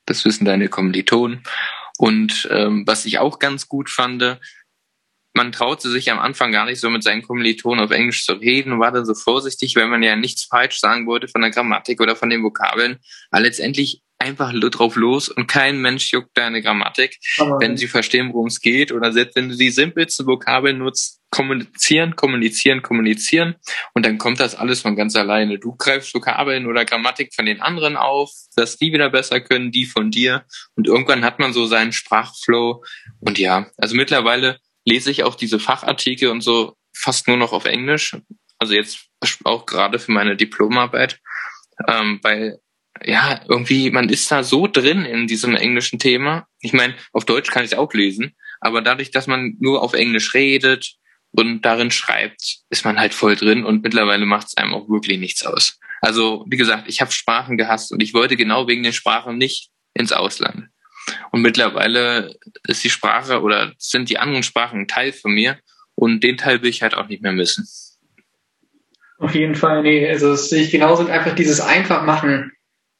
[0.06, 1.42] das wissen deine Kommilitonen.
[1.98, 4.38] Und ähm, was ich auch ganz gut fand,
[5.34, 8.72] man traute sich am Anfang gar nicht so mit seinen Kommilitonen auf Englisch zu reden
[8.72, 12.00] und war dann so vorsichtig, wenn man ja nichts falsch sagen wollte von der Grammatik
[12.00, 12.98] oder von den Vokabeln.
[13.30, 18.32] Aber letztendlich einfach drauf los und kein Mensch juckt deine Grammatik, Aber wenn sie verstehen,
[18.32, 23.56] worum es geht oder selbst wenn du die simpelsten Vokabeln nutzt, kommunizieren, kommunizieren, kommunizieren
[23.92, 25.58] und dann kommt das alles von ganz alleine.
[25.58, 29.84] Du greifst Vokabeln oder Grammatik von den anderen auf, dass die wieder besser können, die
[29.84, 30.46] von dir
[30.76, 32.82] und irgendwann hat man so seinen Sprachflow
[33.20, 37.66] und ja, also mittlerweile lese ich auch diese Fachartikel und so fast nur noch auf
[37.66, 38.16] Englisch.
[38.58, 39.10] Also jetzt
[39.44, 41.20] auch gerade für meine Diplomarbeit,
[41.86, 42.60] ähm, weil
[43.04, 46.46] ja irgendwie man ist da so drin in diesem englischen Thema.
[46.60, 49.92] Ich meine, auf Deutsch kann ich es auch lesen, aber dadurch, dass man nur auf
[49.92, 50.96] Englisch redet
[51.38, 55.18] und darin schreibt, ist man halt voll drin und mittlerweile macht es einem auch wirklich
[55.18, 55.78] nichts aus.
[56.00, 59.70] Also wie gesagt, ich habe Sprachen gehasst und ich wollte genau wegen den Sprachen nicht
[59.94, 60.68] ins Ausland.
[61.30, 62.34] Und mittlerweile
[62.66, 65.58] ist die Sprache oder sind die anderen Sprachen ein Teil von mir
[65.94, 67.66] und den Teil will ich halt auch nicht mehr missen.
[69.18, 72.52] Auf jeden Fall, nee, also das sehe ich genauso und einfach dieses einfach machen,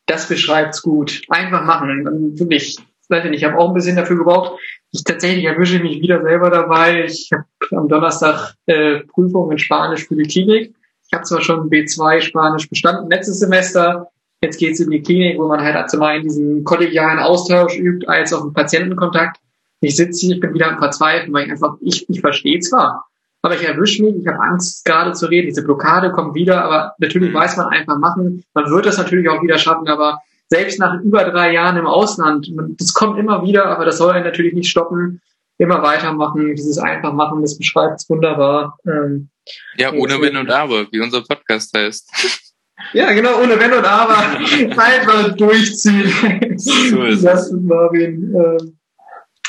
[0.07, 1.23] das beschreibt's gut.
[1.29, 2.39] Einfach machen.
[2.39, 4.61] Wirklich, weiß ich nicht, ich habe auch ein bisschen dafür gebraucht.
[4.97, 7.05] Ich tatsächlich erwische mich wieder selber dabei.
[7.05, 7.45] Ich habe
[7.77, 10.75] am Donnerstag äh, Prüfung in Spanisch für die Klinik.
[11.07, 14.11] Ich habe zwar schon B2 Spanisch bestanden letztes Semester,
[14.43, 18.07] Jetzt geht es in die Klinik, wo man halt zum einen diesen kollegialen Austausch übt,
[18.07, 19.39] als auch einen Patientenkontakt.
[19.81, 23.07] Ich sitze hier, ich bin wieder am Verzweifeln, weil ich einfach, ich, ich verstehe zwar,
[23.43, 25.47] aber ich erwische mich, ich habe Angst, gerade zu reden.
[25.47, 27.37] Diese Blockade kommt wieder, aber natürlich mhm.
[27.37, 28.45] weiß man einfach machen.
[28.55, 32.51] Man wird das natürlich auch wieder schaffen, aber selbst nach über drei Jahren im Ausland,
[32.79, 35.21] das kommt immer wieder, aber das soll einen natürlich nicht stoppen.
[35.59, 38.79] Immer weitermachen, dieses einfach machen, das beschreibt es wunderbar.
[38.87, 39.31] Ähm,
[39.77, 42.11] ja, ohne Wenn und Aber, wie unser Podcast heißt.
[42.93, 44.39] Ja, genau, ohne Wenn und Aber.
[44.77, 46.57] Einfach durchziehen.
[46.59, 48.35] So ist das ist Marvin.
[48.35, 48.79] Ähm,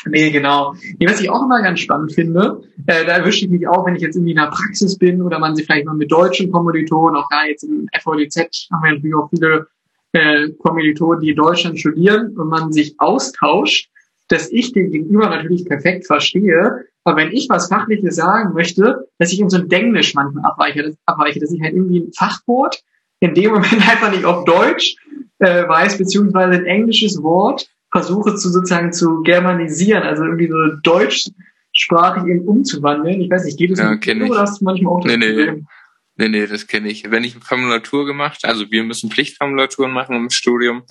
[0.10, 0.74] nee, genau.
[0.98, 3.96] Nee, was ich auch immer ganz spannend finde, äh, da erwische ich mich auch, wenn
[3.96, 7.18] ich jetzt irgendwie in der Praxis bin oder man sich vielleicht mal mit deutschen Kommilitonen,
[7.18, 9.68] auch da jetzt im FVDZ haben wir natürlich auch viele
[10.14, 13.90] äh, Kommilitonen, die in Deutschland studieren und man sich austauscht,
[14.30, 19.32] dass ich den Gegenüber natürlich perfekt verstehe, aber wenn ich was Fachliches sagen möchte, dass
[19.32, 22.84] ich in so ein Denglisch manchmal abweiche, abweiche, dass ich halt irgendwie ein Fachwort
[23.22, 24.98] in dem Moment einfach nicht auf Deutsch
[25.40, 32.26] äh, weiß, beziehungsweise ein englisches Wort versuche zu sozusagen zu germanisieren, also irgendwie so deutschsprachig
[32.26, 33.22] eben umzuwandeln.
[33.22, 34.30] Ich weiß nicht, geht es ja, ich.
[34.30, 35.64] oder hast du manchmal auch das nee, nee.
[36.18, 37.10] Nee, nee, das kenne ich.
[37.12, 40.84] Wenn ich eine Formulatur gemacht, also wir müssen Pflichtformulaturen machen im Studium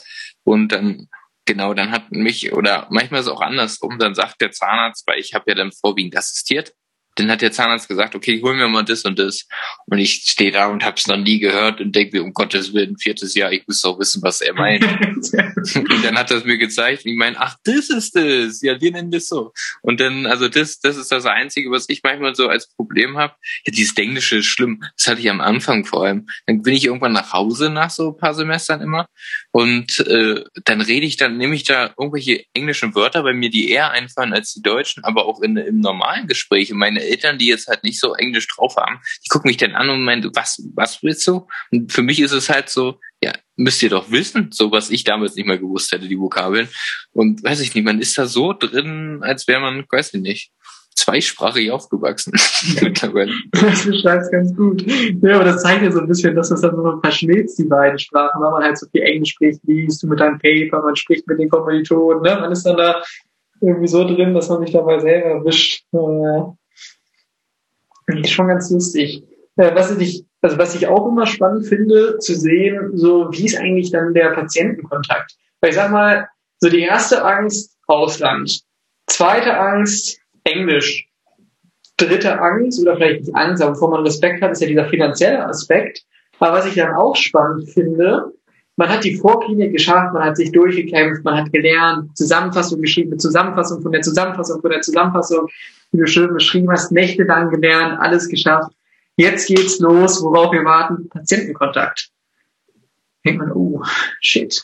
[0.44, 1.08] und dann
[1.46, 5.18] genau, dann hat mich oder manchmal ist es auch andersrum, dann sagt der Zahnarzt, weil
[5.18, 6.72] ich habe ja dann vorwiegend assistiert,
[7.16, 9.48] dann hat der Zahnarzt gesagt, okay, hol mir mal das und das.
[9.86, 12.72] Und ich stehe da und habe es noch nie gehört und denke mir, um Gottes
[12.72, 14.84] Willen, viertes Jahr, ich muss doch wissen, was er meint.
[15.74, 18.62] und dann hat er es mir gezeigt und ich meine, ach, das ist es.
[18.62, 19.52] Ja, wir nennen das so.
[19.82, 23.34] Und dann, also das, das ist das Einzige, was ich manchmal so als Problem habe.
[23.64, 24.82] Ja, dieses Englische ist schlimm.
[24.96, 26.28] Das hatte ich am Anfang vor allem.
[26.46, 29.08] Dann bin ich irgendwann nach Hause nach so ein paar Semestern immer
[29.56, 33.70] und äh, dann rede ich, dann nehme ich da irgendwelche englischen Wörter bei mir, die
[33.70, 36.70] eher einfallen als die deutschen, aber auch in, im normalen Gespräch.
[36.70, 39.74] Und meine Eltern, die jetzt halt nicht so Englisch drauf haben, die gucken mich dann
[39.74, 41.48] an und meinen, was, was willst du?
[41.70, 45.04] Und für mich ist es halt so, ja, müsst ihr doch wissen, so was ich
[45.04, 46.68] damals nicht mehr gewusst hätte, die Vokabeln.
[47.12, 50.52] Und weiß ich nicht, man ist da so drin, als wäre man, weiß ich nicht,
[50.96, 52.32] zweisprachig aufgewachsen
[52.82, 53.32] mittlerweile.
[53.52, 54.84] Das beschreibt ganz gut.
[55.22, 57.98] Ja, aber das zeigt ja so ein bisschen, dass das dann so verschmilzt, die beiden
[57.98, 61.26] Sprachen, weil man halt so viel Englisch spricht, liest du mit deinem Paper, man spricht
[61.26, 62.38] mit den Kommilitonen, ne?
[62.40, 63.02] Man ist dann da
[63.60, 65.84] irgendwie so drin, dass man sich dabei selber erwischt.
[65.92, 66.42] Äh,
[68.20, 69.24] ist schon ganz lustig.
[69.56, 73.58] Äh, was ich, also was ich auch immer spannend finde, zu sehen, so wie ist
[73.58, 75.36] eigentlich dann der Patientenkontakt?
[75.60, 76.28] Weil ich sag mal,
[76.58, 78.62] so die erste Angst, Ausland.
[79.06, 81.08] Zweite Angst, Englisch.
[81.96, 85.46] Dritte Angst, oder vielleicht nicht Angst, aber bevor man Respekt hat, ist ja dieser finanzielle
[85.46, 86.04] Aspekt.
[86.38, 88.32] Aber was ich dann auch spannend finde,
[88.76, 93.22] man hat die Vorklinik geschafft, man hat sich durchgekämpft, man hat gelernt, Zusammenfassung geschrieben, mit
[93.22, 95.48] Zusammenfassung von der Zusammenfassung von der Zusammenfassung,
[95.92, 98.70] wie du schön beschrieben hast, nächtelang gelernt, alles geschafft.
[99.16, 102.10] jetzt geht's los, worauf wir warten, Patientenkontakt.
[103.24, 103.82] Denkt man, oh,
[104.20, 104.62] shit.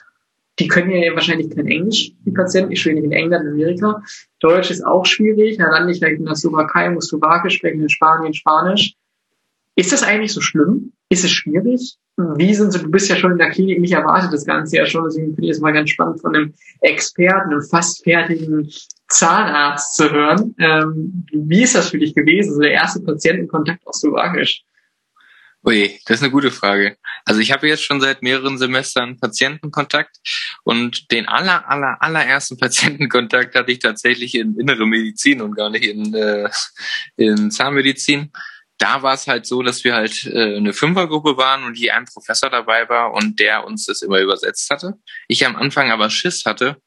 [0.58, 2.72] Die können ja wahrscheinlich kein Englisch, die Patienten.
[2.72, 4.02] Ich studiere nicht in England, in Amerika.
[4.40, 5.56] Deutsch ist auch schwierig.
[5.58, 8.94] Dann lande ich vielleicht in der Slowakei, muss Slowakisch sprechen, in Spanien Spanisch.
[9.76, 10.92] Ist das eigentlich so schlimm?
[11.08, 11.96] Ist es schwierig?
[12.16, 14.84] Wie sind so, du bist ja schon in der Klinik, mich erwartet das Ganze ja
[14.84, 18.70] schon, deswegen finde ich es mal ganz spannend von einem Experten, einem fast fertigen
[19.08, 20.54] Zahnarzt zu hören.
[20.58, 24.62] Ähm, wie ist das für dich gewesen, so der erste Patientenkontakt auf Slowakisch?
[25.64, 26.96] Ui, das ist eine gute Frage.
[27.24, 30.16] Also ich habe jetzt schon seit mehreren Semestern Patientenkontakt
[30.64, 35.84] und den aller, aller, allerersten Patientenkontakt hatte ich tatsächlich in innere Medizin und gar nicht
[35.84, 36.50] in, äh,
[37.16, 38.32] in Zahnmedizin
[38.82, 42.04] da war es halt so, dass wir halt äh, eine Fünfergruppe waren und je ein
[42.04, 44.94] Professor dabei war und der uns das immer übersetzt hatte.
[45.28, 46.78] Ich am Anfang aber Schiss hatte.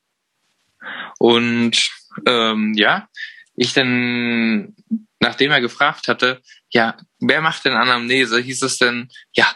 [1.19, 1.89] Und
[2.25, 3.07] ähm, ja,
[3.55, 4.75] ich dann,
[5.21, 6.41] nachdem er gefragt hatte,
[6.75, 9.47] ja, wer macht denn Anamnese, hieß es denn, ja,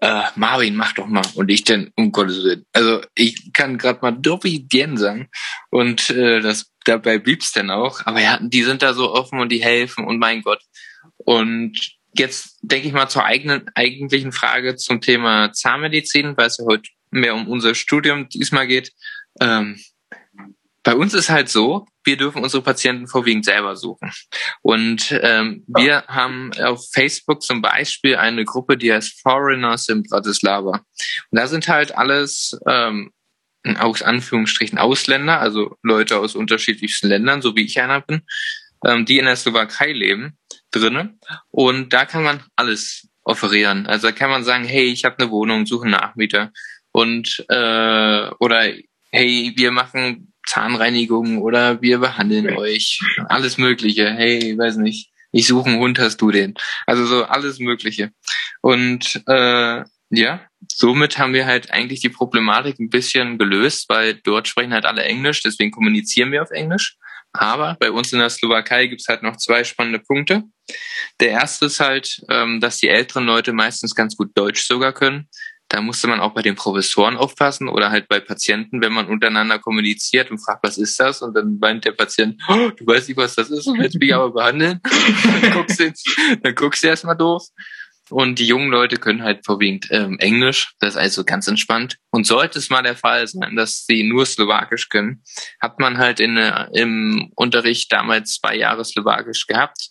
[0.00, 1.24] äh, Marvin, mach doch mal.
[1.34, 2.64] Und ich dann, um Gottes Willen.
[2.72, 5.28] Also ich kann gerade mal Dobby Bien sagen.
[5.70, 8.06] Und äh, das dabei blieb's dann auch.
[8.06, 10.62] Aber ja, die sind da so offen und die helfen und mein Gott.
[11.16, 11.76] Und
[12.14, 16.88] jetzt denke ich mal zur eigenen, eigentlichen Frage zum Thema Zahnmedizin, weil es ja heute
[17.10, 18.92] mehr um unser Studium diesmal geht.
[19.40, 19.76] Ähm,
[20.84, 24.10] bei uns ist halt so, wir dürfen unsere Patienten vorwiegend selber suchen.
[24.62, 30.84] Und ähm, wir haben auf Facebook zum Beispiel eine Gruppe, die heißt Foreigners in Bratislava.
[31.30, 33.12] Und da sind halt alles ähm,
[33.78, 38.22] aus Anführungsstrichen Ausländer, also Leute aus unterschiedlichsten Ländern, so wie ich einer bin,
[38.86, 40.38] ähm, die in der Slowakei leben,
[40.70, 41.20] drinnen.
[41.50, 43.86] Und da kann man alles offerieren.
[43.86, 46.52] Also da kann man sagen, hey, ich habe eine Wohnung, suche einen Nachmieter.
[46.92, 48.72] Und äh, oder
[49.12, 52.58] hey, wir machen Zahnreinigung oder wir behandeln okay.
[52.58, 53.00] euch.
[53.28, 54.10] Alles Mögliche.
[54.10, 56.54] Hey, weiß nicht, ich suche einen Hund, hast du den?
[56.86, 58.10] Also so alles Mögliche.
[58.60, 64.48] Und äh, ja, somit haben wir halt eigentlich die Problematik ein bisschen gelöst, weil dort
[64.48, 66.96] sprechen halt alle Englisch, deswegen kommunizieren wir auf Englisch.
[67.32, 70.42] Aber bei uns in der Slowakei gibt's halt noch zwei spannende Punkte.
[71.20, 75.28] Der erste ist halt, ähm, dass die älteren Leute meistens ganz gut Deutsch sogar können.
[75.70, 79.60] Da musste man auch bei den Professoren aufpassen oder halt bei Patienten, wenn man untereinander
[79.60, 81.22] kommuniziert und fragt, was ist das?
[81.22, 84.12] Und dann meint der Patient, oh, du weißt nicht, was das ist und willst mich
[84.12, 84.80] aber behandeln.
[85.42, 85.92] dann guckst du,
[86.42, 87.44] dann guckst du erstmal doof.
[88.10, 91.98] Und die jungen Leute können halt vorwiegend ähm, Englisch, das ist also ganz entspannt.
[92.10, 95.22] Und sollte es mal der Fall sein, dass sie nur Slowakisch können,
[95.60, 99.90] hat man halt in, äh, im Unterricht damals zwei Jahre Slowakisch gehabt.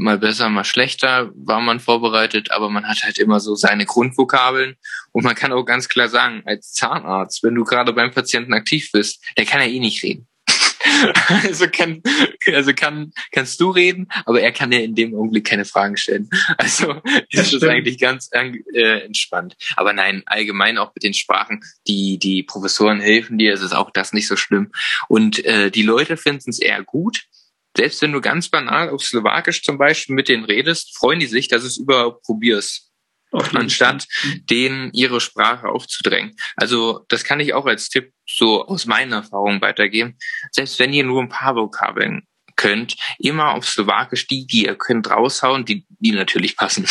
[0.00, 4.76] Mal besser, mal schlechter war man vorbereitet, aber man hat halt immer so seine Grundvokabeln.
[5.10, 8.90] Und man kann auch ganz klar sagen, als Zahnarzt, wenn du gerade beim Patienten aktiv
[8.92, 10.28] bist, der kann ja eh nicht reden.
[11.42, 12.00] also kann,
[12.46, 16.30] also kann, kannst du reden, aber er kann ja in dem Augenblick keine Fragen stellen.
[16.56, 19.56] Also ist das eigentlich ganz äh, entspannt.
[19.76, 23.90] Aber nein, allgemein auch mit den Sprachen, die, die Professoren helfen dir, es ist auch
[23.90, 24.70] das nicht so schlimm.
[25.08, 27.24] Und äh, die Leute finden es eher gut.
[27.78, 31.46] Selbst wenn du ganz banal auf Slowakisch zum Beispiel mit denen redest, freuen die sich,
[31.46, 32.88] dass du es überhaupt probierst
[33.54, 34.06] anstatt
[34.50, 36.34] denen ihre Sprache aufzudrängen.
[36.56, 40.16] Also das kann ich auch als Tipp so aus meiner Erfahrung weitergeben.
[40.50, 42.22] Selbst wenn ihr nur ein paar Vokabeln
[42.56, 46.88] könnt, immer auf Slowakisch die, die ihr könnt, raushauen, die, die natürlich passen.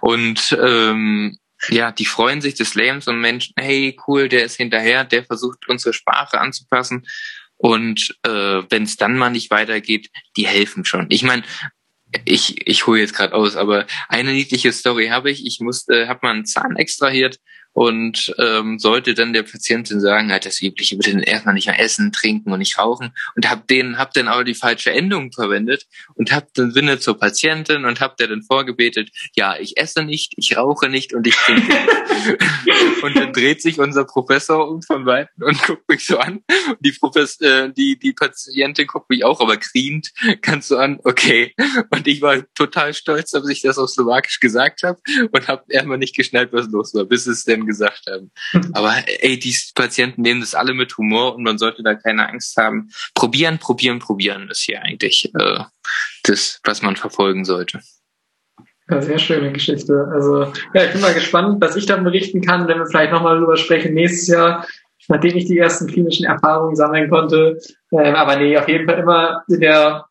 [0.00, 1.38] Und ähm,
[1.68, 5.68] ja, die freuen sich des Lebens und Menschen, hey, cool, der ist hinterher, der versucht
[5.68, 7.06] unsere Sprache anzupassen.
[7.60, 11.06] Und äh, wenn es dann mal nicht weitergeht, die helfen schon.
[11.10, 11.42] Ich meine,
[12.24, 15.44] ich, ich hole jetzt gerade aus, aber eine niedliche Story habe ich.
[15.44, 17.38] Ich musste, habe mal einen Zahn extrahiert
[17.72, 22.12] und ähm, sollte dann der Patientin sagen, halt das übliche, bitte erstmal nicht mehr essen,
[22.12, 26.32] trinken und nicht rauchen und hab den, hab dann aber die falsche Endung verwendet und
[26.32, 30.56] hab dann Sinne zur Patientin und hab der dann vorgebetet, ja, ich esse nicht, ich
[30.56, 33.02] rauche nicht und ich trinke nicht.
[33.02, 36.78] und dann dreht sich unser Professor um von Weitem und guckt mich so an und
[36.80, 41.54] die Professor, äh, die die Patientin guckt mich auch, aber grient, kannst du an, okay.
[41.90, 45.98] Und ich war total stolz, dass ich das auf Slowakisch gesagt habe und hab erstmal
[45.98, 48.30] nicht geschnallt, was los war, bis es dann Patienten gesagt haben.
[48.74, 52.56] Aber ey, die Patienten nehmen das alle mit Humor und man sollte da keine Angst
[52.56, 52.90] haben.
[53.14, 55.64] Probieren, probieren, probieren ist hier eigentlich äh,
[56.24, 57.80] das, was man verfolgen sollte.
[58.88, 60.08] Ja, sehr schöne Geschichte.
[60.12, 63.38] Also ja, ich bin mal gespannt, was ich dann berichten kann, wenn wir vielleicht nochmal
[63.38, 64.66] drüber sprechen nächstes Jahr,
[65.08, 67.58] nachdem ich die ersten klinischen Erfahrungen sammeln konnte.
[67.92, 70.06] Ähm, aber nee, auf jeden Fall immer in der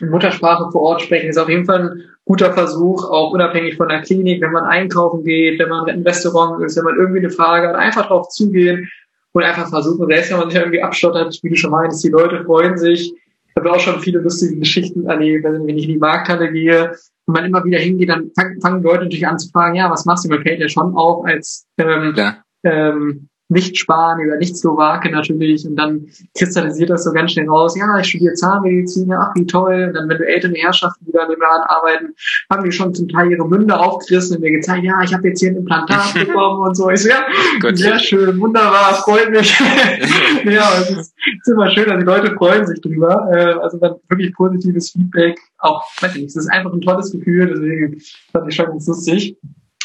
[0.00, 4.02] Muttersprache vor Ort sprechen ist auf jeden Fall ein guter Versuch, auch unabhängig von der
[4.02, 7.68] Klinik, wenn man einkaufen geht, wenn man im Restaurant ist, wenn man irgendwie eine Frage
[7.68, 8.88] hat, einfach drauf zugehen
[9.32, 12.44] und einfach versuchen, selbst wenn man sich irgendwie abstottert, wie du schon meinst, die Leute
[12.44, 13.12] freuen sich.
[13.56, 15.44] habe auch schon viele lustige Geschichten erlebt.
[15.44, 16.92] Wenn ich in die Markthalle gehe
[17.26, 18.30] und man immer wieder hingeht, dann
[18.62, 20.28] fangen Leute natürlich an zu fragen, ja, was machst du?
[20.28, 22.42] Mir fällt ja schon auf als ähm, ja.
[22.64, 28.08] ähm, nicht-Spanier oder Nicht-Slowake natürlich und dann kristallisiert das so ganz schnell raus, ja, ich
[28.08, 29.84] studiere Zahnmedizin, ja, ach, wie toll.
[29.88, 32.14] Und dann, wenn du ältere Herrschaften, die da im Laden arbeiten,
[32.50, 35.40] haben die schon zum Teil ihre Münder aufgerissen und mir gezeigt, ja, ich habe jetzt
[35.40, 36.90] hier ein Implantat bekommen und so.
[36.90, 37.26] Ich so, ja,
[37.60, 39.54] Gott, sehr schön, wunderbar, freut mich.
[40.44, 43.28] ja, es ist, ist, immer schön, also die Leute freuen sich drüber.
[43.32, 47.12] Äh, also dann wirklich positives Feedback, auch, weiß ich nicht, es ist einfach ein tolles
[47.12, 48.00] Gefühl, deswegen
[48.32, 49.36] fand ich schon ganz lustig.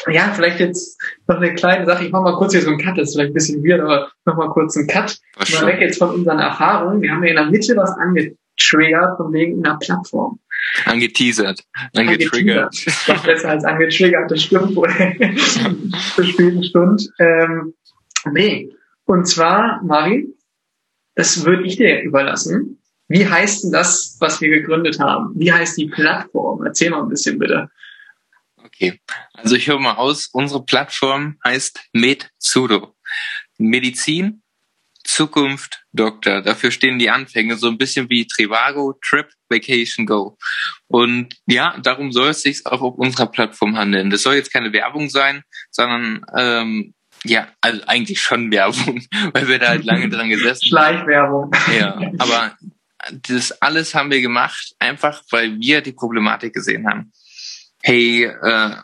[0.08, 2.04] Ja, vielleicht jetzt noch eine kleine Sache.
[2.04, 2.96] Ich mache mal kurz hier so einen Cut.
[2.96, 5.18] Das ist vielleicht ein bisschen weird, aber noch mal kurz einen Cut.
[5.36, 7.02] Mal weg jetzt von unseren Erfahrungen.
[7.02, 10.38] Wir haben ja in der Mitte was angetriggert von wegen einer Plattform.
[10.84, 11.64] Angeteasert.
[11.94, 12.74] Angetriggert.
[13.08, 14.88] Noch besser als angetriggert, das stimmt wohl.
[16.14, 17.04] Zur späten Stunde.
[17.18, 17.74] Ähm,
[18.32, 18.70] nee.
[19.04, 20.28] Und zwar, Mari,
[21.14, 22.80] das würde ich dir überlassen.
[23.08, 25.32] Wie heißt denn das, was wir gegründet haben?
[25.34, 26.64] Wie heißt die Plattform?
[26.64, 27.68] Erzähl mal ein bisschen bitte.
[28.80, 28.98] Okay,
[29.34, 32.96] also ich höre mal aus, unsere Plattform heißt MedSudo.
[33.58, 34.42] Medizin,
[35.04, 36.40] Zukunft, Doktor.
[36.40, 40.38] Dafür stehen die Anfänge so ein bisschen wie Trivago, Trip, Vacation, Go.
[40.86, 44.08] Und ja, darum soll es sich auch auf unserer Plattform handeln.
[44.08, 49.04] Das soll jetzt keine Werbung sein, sondern ähm, ja, also eigentlich schon Werbung,
[49.34, 50.96] weil wir da halt lange dran gesessen haben.
[50.96, 51.50] Schleichwerbung.
[51.78, 52.56] Ja, aber
[53.28, 57.12] das alles haben wir gemacht, einfach weil wir die Problematik gesehen haben
[57.82, 58.76] hey, äh,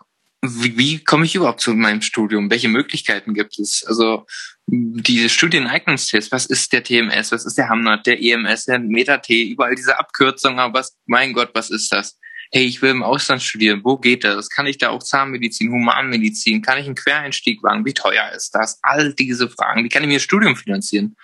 [0.42, 2.51] wie, wie komme ich überhaupt zu meinem Studium?
[2.51, 3.84] Welche Möglichkeiten gibt es?
[3.86, 4.26] Also
[4.66, 9.74] diese Studieneignungstests, was ist der TMS, was ist der Hamnat, der EMS, der Meta-T, überall
[9.74, 12.18] diese Abkürzungen, was, mein Gott, was ist das?
[12.53, 14.49] Hey, ich will im Ausland studieren, wo geht das?
[14.49, 16.62] Kann ich da auch Zahnmedizin, Humanmedizin?
[16.62, 17.84] Kann ich einen Quereinstieg wagen?
[17.84, 18.78] Wie teuer ist das?
[18.82, 21.16] All diese Fragen, wie kann ich mir Studium finanzieren?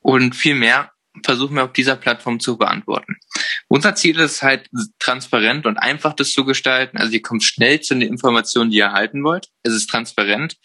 [0.00, 0.92] Und viel mehr
[1.24, 3.16] versuchen wir auf dieser Plattform zu beantworten.
[3.68, 6.96] Unser Ziel ist halt transparent und einfach das zu gestalten.
[6.96, 9.48] Also ihr kommt schnell zu den Informationen, die ihr erhalten wollt.
[9.62, 10.56] Es ist transparent,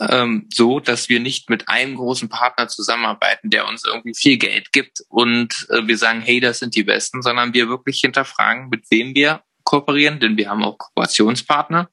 [0.00, 4.72] ähm, so dass wir nicht mit einem großen Partner zusammenarbeiten, der uns irgendwie viel Geld
[4.72, 8.84] gibt und äh, wir sagen, hey, das sind die Besten, sondern wir wirklich hinterfragen, mit
[8.90, 11.90] wem wir kooperieren, denn wir haben auch Kooperationspartner.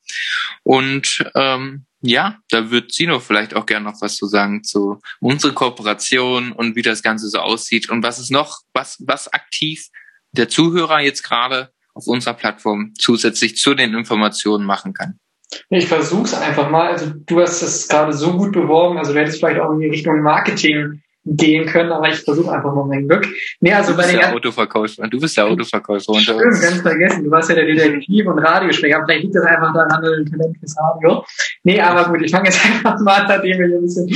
[0.64, 5.54] Und ähm, ja, da wird Sino vielleicht auch gerne noch was zu sagen zu unserer
[5.54, 9.88] Kooperation und wie das Ganze so aussieht und was ist noch, was, was aktiv
[10.34, 15.18] der Zuhörer jetzt gerade auf unserer Plattform zusätzlich zu den Informationen machen kann.
[15.70, 16.90] Ich versuche es einfach mal.
[16.90, 19.90] Also du hast es gerade so gut beworben, also du hättest vielleicht auch in die
[19.90, 23.26] Richtung Marketing gehen können, aber ich versuche einfach mal mein Glück.
[23.62, 25.08] Nee, also du bist bei der Autoverkäufer.
[25.08, 26.62] Du bist der Autoverkäufer unter uns.
[26.62, 27.24] ganz vergessen.
[27.24, 29.04] Du warst ja der Detektiv und Radiosprecher.
[29.06, 31.26] Vielleicht liegt das einfach daran, dass du Talent fürs Radio.
[31.64, 34.16] Nee, aber gut, ich fange jetzt einfach mal an, nachdem wir hier ein bisschen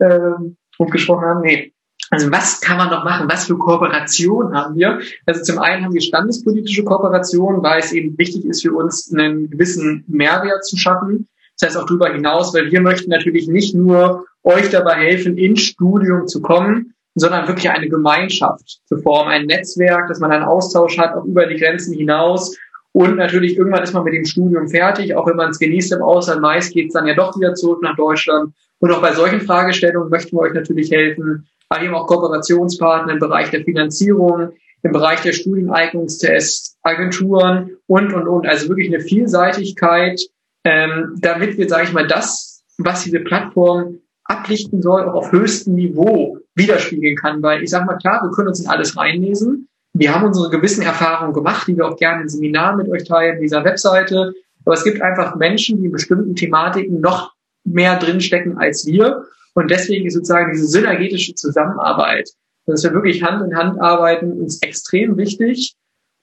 [0.00, 1.40] ähm, rumgesprochen haben.
[1.42, 1.72] Nee.
[2.10, 3.28] Also was kann man noch machen?
[3.28, 5.00] Was für Kooperation haben wir?
[5.26, 9.50] Also zum einen haben wir standespolitische Kooperation, weil es eben wichtig ist für uns, einen
[9.50, 11.28] gewissen Mehrwert zu schaffen.
[11.58, 15.62] Das heißt auch darüber hinaus, weil wir möchten natürlich nicht nur euch dabei helfen, ins
[15.62, 20.98] Studium zu kommen, sondern wirklich eine Gemeinschaft zu formen, ein Netzwerk, dass man einen Austausch
[20.98, 22.56] hat, auch über die Grenzen hinaus.
[22.92, 26.02] Und natürlich irgendwann ist man mit dem Studium fertig, auch wenn man es genießt im
[26.02, 26.40] Ausland.
[26.40, 28.54] Meist geht es dann ja doch wieder zurück nach Deutschland.
[28.78, 31.46] Und auch bei solchen Fragestellungen möchten wir euch natürlich helfen.
[31.68, 34.50] Aber eben auch Kooperationspartner im Bereich der Finanzierung,
[34.82, 38.46] im Bereich der Studieneignungstests, Agenturen und, und, und.
[38.46, 40.20] Also wirklich eine Vielseitigkeit,
[40.66, 45.76] ähm, damit wir, sage ich mal, das, was diese Plattform ablichten soll, auch auf höchstem
[45.76, 47.40] Niveau widerspiegeln kann.
[47.40, 49.68] Weil ich sage mal, klar, wir können uns in alles reinlesen.
[49.92, 53.40] Wir haben unsere gewissen Erfahrungen gemacht, die wir auch gerne in Seminaren mit euch teilen,
[53.40, 54.34] dieser Webseite.
[54.64, 59.22] Aber es gibt einfach Menschen, die in bestimmten Thematiken noch mehr drinstecken als wir.
[59.54, 62.28] Und deswegen ist sozusagen diese synergetische Zusammenarbeit,
[62.66, 65.76] dass wir wirklich Hand in Hand arbeiten, uns extrem wichtig.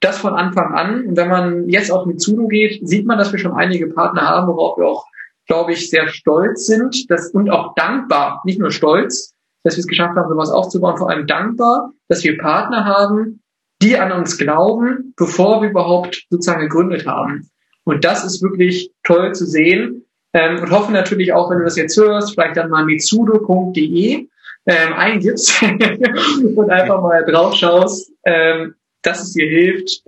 [0.03, 1.07] Das von Anfang an.
[1.07, 4.23] Und wenn man jetzt auch mit Zudo geht, sieht man, dass wir schon einige Partner
[4.23, 5.05] haben, worauf wir auch
[5.47, 9.33] glaube ich, sehr stolz sind dass, und auch dankbar, nicht nur stolz,
[9.63, 13.41] dass wir es geschafft haben, sowas aufzubauen, vor allem dankbar, dass wir Partner haben,
[13.81, 17.49] die an uns glauben, bevor wir überhaupt sozusagen gegründet haben.
[17.83, 20.05] Und das ist wirklich toll zu sehen.
[20.33, 24.27] Ähm, und hoffe natürlich auch, wenn du das jetzt hörst, vielleicht dann mal mitsudo.de
[24.65, 25.61] ähm, eingibst
[26.55, 30.03] und einfach mal drauf schaust, ähm, dass es dir hilft.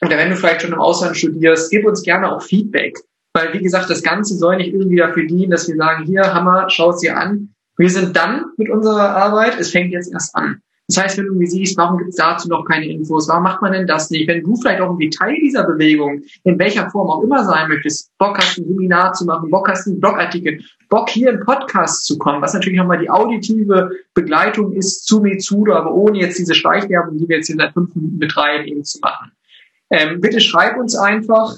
[0.00, 2.98] Und wenn du vielleicht schon im Ausland studierst, gib uns gerne auch Feedback.
[3.32, 6.66] Weil, wie gesagt, das Ganze soll nicht irgendwie dafür dienen, dass wir sagen, hier, Hammer,
[6.68, 7.54] schau es dir an.
[7.76, 10.62] Wir sind dann mit unserer Arbeit, es fängt jetzt erst an.
[10.88, 13.62] Das heißt, wenn du irgendwie siehst, warum gibt es dazu noch keine Infos, warum macht
[13.62, 14.28] man denn das nicht?
[14.28, 18.10] Wenn du vielleicht auch irgendwie Teil dieser Bewegung, in welcher Form auch immer sein möchtest,
[18.18, 20.60] Bock hast, ein Seminar zu machen, Bock hast, einen Blogartikel,
[20.90, 25.74] Bock hier im Podcast zu kommen, was natürlich nochmal die auditive Begleitung ist zu Metsudo,
[25.74, 28.98] aber ohne jetzt diese Schleichwerbung, die wir jetzt hier seit fünf Minuten betreiben, eben zu
[29.00, 29.32] machen.
[29.90, 31.56] Ähm, bitte schreib uns einfach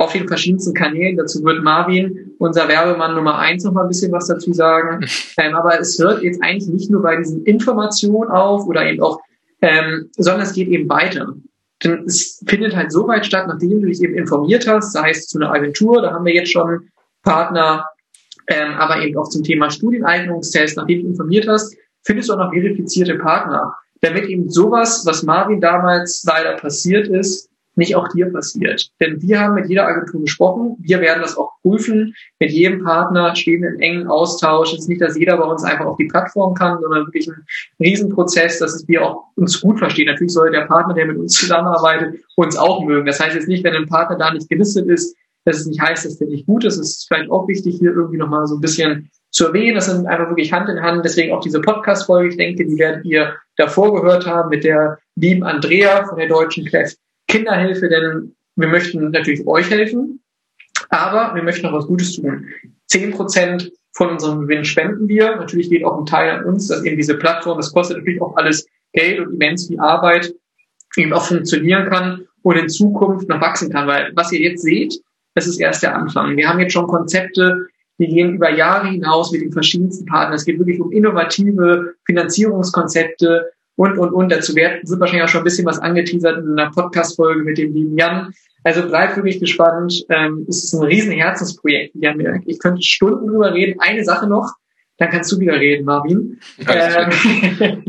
[0.00, 1.18] auf den verschiedensten Kanälen.
[1.18, 5.06] Dazu wird Marvin, unser Werbemann Nummer eins, noch mal ein bisschen was dazu sagen.
[5.38, 9.20] Ähm, aber es hört jetzt eigentlich nicht nur bei diesen Informationen auf oder eben auch,
[9.62, 11.34] ähm, sondern es geht eben weiter.
[11.82, 15.28] Denn es findet halt so weit statt, nachdem du dich eben informiert hast, sei es
[15.28, 16.90] zu einer Agentur, da haben wir jetzt schon
[17.22, 17.86] Partner,
[18.48, 22.52] ähm, aber eben auch zum Thema Studieneignungstest, nachdem du informiert hast, findest du auch noch
[22.52, 28.90] verifizierte Partner, damit eben sowas, was Marvin damals leider passiert ist, nicht auch dir passiert.
[29.00, 33.34] Denn wir haben mit jeder Agentur gesprochen, wir werden das auch prüfen, mit jedem Partner
[33.36, 34.72] stehen wir im engen Austausch.
[34.72, 37.44] Es ist nicht, dass jeder bei uns einfach auf die Plattform kann, sondern wirklich ein
[37.80, 40.06] Riesenprozess, dass wir auch uns gut verstehen.
[40.06, 43.06] Natürlich soll der Partner, der mit uns zusammenarbeitet, uns auch mögen.
[43.06, 46.04] Das heißt jetzt nicht, wenn ein Partner da nicht gelistet ist, dass es nicht heißt,
[46.04, 46.76] dass der nicht gut ist.
[46.76, 49.76] Es ist vielleicht auch wichtig, hier irgendwie nochmal so ein bisschen zu erwähnen.
[49.76, 51.04] Das sind einfach wirklich Hand in Hand.
[51.04, 52.28] Deswegen auch diese Podcast-Folge.
[52.30, 56.64] Ich denke, die werdet ihr davor gehört haben mit der lieben Andrea von der Deutschen
[56.66, 56.94] Clef
[57.30, 60.20] Kinderhilfe, denn wir möchten natürlich euch helfen,
[60.90, 62.48] aber wir möchten auch was Gutes tun.
[62.86, 65.36] Zehn Prozent von unserem Gewinn spenden wir.
[65.36, 68.36] Natürlich geht auch ein Teil an uns, dass eben diese Plattform, das kostet natürlich auch
[68.36, 70.34] alles Geld und immens viel Arbeit,
[70.96, 73.86] eben auch funktionieren kann und in Zukunft noch wachsen kann.
[73.86, 75.00] Weil was ihr jetzt seht,
[75.34, 76.36] das ist erst der Anfang.
[76.36, 77.68] Wir haben jetzt schon Konzepte,
[77.98, 80.34] die gehen über Jahre hinaus mit den verschiedensten Partnern.
[80.34, 84.30] Es geht wirklich um innovative Finanzierungskonzepte, und, und, und.
[84.30, 87.72] Dazu wird, wird wahrscheinlich auch schon ein bisschen was angeteasert in einer Podcast-Folge mit dem
[87.72, 88.34] lieben Jan.
[88.62, 90.04] Also bleibt wirklich gespannt.
[90.10, 92.42] Ähm, es ist ein riesen Herzensprojekt, Jan.
[92.44, 93.80] Ich könnte Stunden drüber reden.
[93.80, 94.52] Eine Sache noch,
[94.98, 96.38] dann kannst du wieder reden, Marvin.
[96.58, 97.84] Ähm,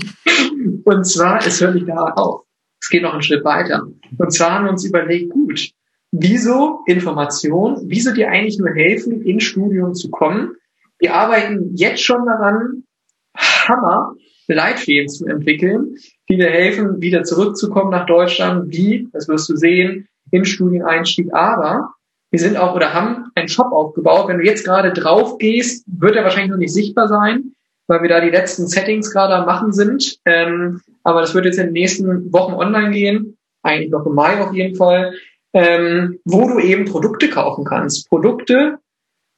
[0.86, 2.46] und zwar, es hört nicht da auf.
[2.82, 3.86] Es geht noch einen Schritt weiter.
[4.18, 5.72] Und zwar haben wir uns überlegt, gut,
[6.14, 10.56] wieso Information, wieso dir eigentlich nur helfen, ins Studium zu kommen?
[11.00, 12.86] Wir arbeiten jetzt schon daran,
[13.36, 14.16] Hammer,
[14.48, 15.96] Leitfäden zu entwickeln,
[16.30, 21.34] die dir helfen, wieder zurückzukommen nach Deutschland, wie, das wirst du sehen, im Studieneinstieg.
[21.34, 21.94] Aber
[22.32, 24.28] wir sind auch oder haben einen Shop aufgebaut.
[24.28, 27.54] Wenn du jetzt gerade drauf gehst, wird er wahrscheinlich noch nicht sichtbar sein,
[27.88, 30.18] weil wir da die letzten Settings gerade am machen sind.
[30.26, 34.40] Ähm, aber das wird jetzt in den nächsten Wochen online gehen, eigentlich noch im Mai
[34.42, 35.14] auf jeden Fall,
[35.54, 38.08] ähm, wo du eben Produkte kaufen kannst.
[38.10, 38.78] Produkte,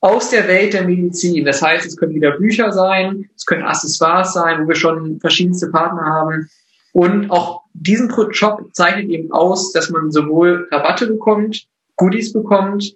[0.04, 1.46] aus der Welt der Medizin.
[1.46, 5.70] Das heißt, es können wieder Bücher sein, es können Accessoires sein, wo wir schon verschiedenste
[5.70, 6.50] Partner haben.
[6.92, 12.94] Und auch diesen Shop zeichnet eben aus, dass man sowohl Rabatte bekommt, Goodies bekommt,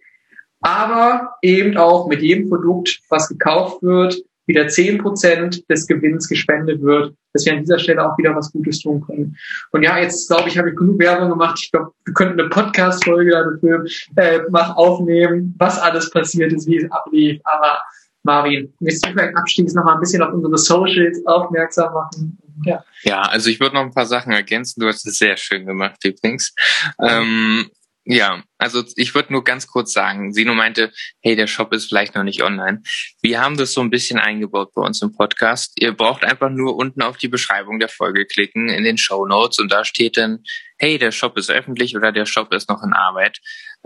[0.60, 6.82] aber eben auch mit jedem Produkt, was gekauft wird, wieder zehn Prozent des Gewinns gespendet
[6.82, 9.38] wird, dass wir an dieser Stelle auch wieder was Gutes tun können.
[9.72, 11.60] Und ja, jetzt glaube ich, habe ich genug Werbung gemacht.
[11.62, 13.86] Ich glaube, wir könnten eine Podcast-Folge dafür
[14.16, 17.40] äh, aufnehmen, was alles passiert ist, wie es ablief.
[17.44, 17.80] Aber
[18.24, 22.38] Marvin, willst du vielleicht abschließend noch mal ein bisschen auf unsere Socials aufmerksam machen?
[22.66, 22.84] Ja.
[23.04, 24.82] ja, also ich würde noch ein paar Sachen ergänzen.
[24.82, 26.56] Du hast es sehr schön gemacht übrigens.
[27.00, 27.70] Ähm,
[28.10, 32.16] ja, also ich würde nur ganz kurz sagen, Sino meinte, hey, der Shop ist vielleicht
[32.16, 32.82] noch nicht online.
[33.22, 35.74] Wir haben das so ein bisschen eingebaut bei uns im Podcast.
[35.76, 39.60] Ihr braucht einfach nur unten auf die Beschreibung der Folge klicken in den Show Notes
[39.60, 40.44] und da steht dann,
[40.78, 43.40] hey, der Shop ist öffentlich oder der Shop ist noch in Arbeit.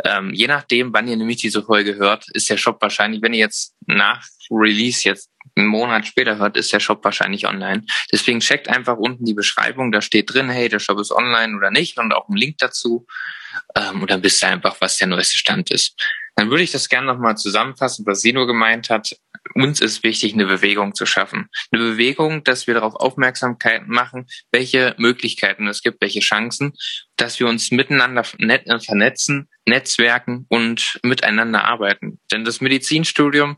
[0.04, 3.40] Ähm, je nachdem, wann ihr nämlich diese Folge hört, ist der Shop wahrscheinlich, wenn ihr
[3.40, 7.84] jetzt nach Release jetzt einen Monat später hört, ist der Shop wahrscheinlich online.
[8.12, 11.72] Deswegen checkt einfach unten die Beschreibung, da steht drin, hey, der Shop ist online oder
[11.72, 13.06] nicht und auch ein Link dazu.
[13.76, 15.96] Ähm, und dann wisst ihr einfach, was der neueste Stand ist.
[16.42, 19.16] Dann würde ich das gerne nochmal zusammenfassen, was Sino gemeint hat.
[19.54, 21.50] Uns ist wichtig, eine Bewegung zu schaffen.
[21.70, 26.74] Eine Bewegung, dass wir darauf Aufmerksamkeit machen, welche Möglichkeiten es gibt, welche Chancen,
[27.16, 32.20] dass wir uns miteinander vernetzen, netzwerken und miteinander arbeiten.
[32.32, 33.58] Denn das Medizinstudium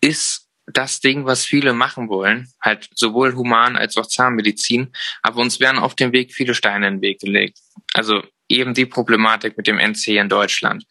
[0.00, 4.92] ist das Ding, was viele machen wollen, halt sowohl human als auch Zahnmedizin,
[5.22, 7.58] aber uns werden auf dem Weg viele Steine in den Weg gelegt.
[7.94, 10.84] Also eben die Problematik mit dem NC in Deutschland.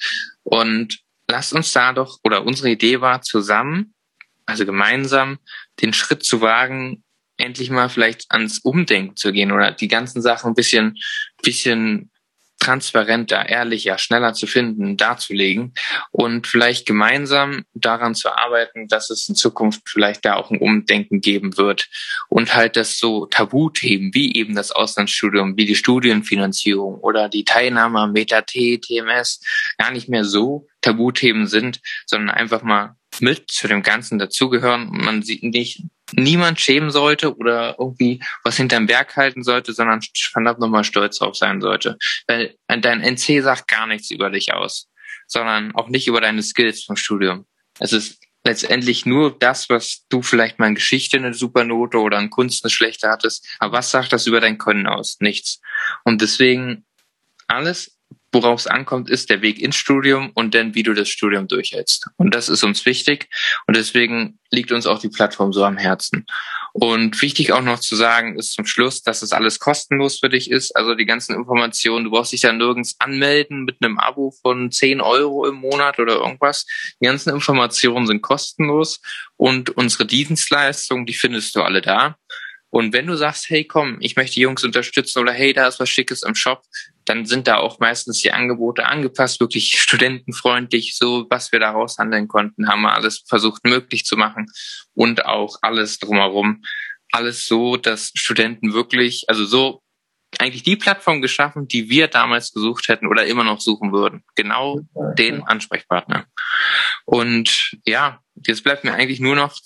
[0.44, 3.94] Und lasst uns da doch, oder unsere Idee war zusammen,
[4.46, 5.40] also gemeinsam,
[5.82, 7.04] den Schritt zu wagen,
[7.38, 10.98] endlich mal vielleicht ans Umdenken zu gehen oder die ganzen Sachen ein bisschen,
[11.42, 12.12] bisschen
[12.60, 15.74] transparenter, ehrlicher, schneller zu finden, darzulegen
[16.12, 21.22] und vielleicht gemeinsam daran zu arbeiten, dass es in Zukunft vielleicht da auch ein Umdenken
[21.22, 21.90] geben wird
[22.30, 28.00] und halt das so Tabuthemen wie eben das Auslandsstudium, wie die Studienfinanzierung oder die Teilnahme
[28.00, 29.42] am Meta-T, TMS
[29.78, 34.90] gar nicht mehr so Tabuthemen sind, sondern einfach mal mit zu dem Ganzen dazugehören.
[34.92, 35.84] Man sieht nicht
[36.18, 40.02] niemand schämen sollte oder irgendwie was hinterm Berg halten sollte, sondern
[40.32, 41.98] verdammt nochmal stolz drauf sein sollte.
[42.28, 44.90] Weil dein NC sagt gar nichts über dich aus,
[45.28, 47.46] sondern auch nicht über deine Skills vom Studium.
[47.80, 52.30] Es ist letztendlich nur das, was du vielleicht mal in Geschichte eine Supernote oder in
[52.30, 53.48] Kunst eine schlechte hattest.
[53.60, 55.18] Aber was sagt das über dein Können aus?
[55.20, 55.62] Nichts.
[56.04, 56.86] Und deswegen
[57.48, 57.95] alles
[58.36, 62.08] worauf es ankommt, ist der Weg ins Studium und dann, wie du das Studium durchhältst.
[62.18, 63.30] Und das ist uns wichtig
[63.66, 66.26] und deswegen liegt uns auch die Plattform so am Herzen.
[66.74, 70.52] Und wichtig auch noch zu sagen ist zum Schluss, dass es alles kostenlos für dich
[70.52, 70.76] ist.
[70.76, 75.00] Also die ganzen Informationen, du brauchst dich da nirgends anmelden mit einem Abo von 10
[75.00, 76.66] Euro im Monat oder irgendwas.
[77.00, 79.00] Die ganzen Informationen sind kostenlos
[79.38, 82.18] und unsere Dienstleistungen, die findest du alle da.
[82.72, 85.88] Und wenn du sagst, hey komm, ich möchte Jungs unterstützen oder hey, da ist was
[85.88, 86.62] Schickes im Shop,
[87.06, 92.28] dann sind da auch meistens die Angebote angepasst, wirklich studentenfreundlich, so was wir da raushandeln
[92.28, 94.48] konnten, haben wir alles versucht möglich zu machen
[94.94, 96.64] und auch alles drumherum.
[97.12, 99.82] Alles so, dass Studenten wirklich, also so
[100.40, 104.24] eigentlich die Plattform geschaffen, die wir damals gesucht hätten oder immer noch suchen würden.
[104.36, 104.82] Genau
[105.18, 106.26] den Ansprechpartner.
[107.06, 109.58] Und ja, jetzt bleibt mir eigentlich nur noch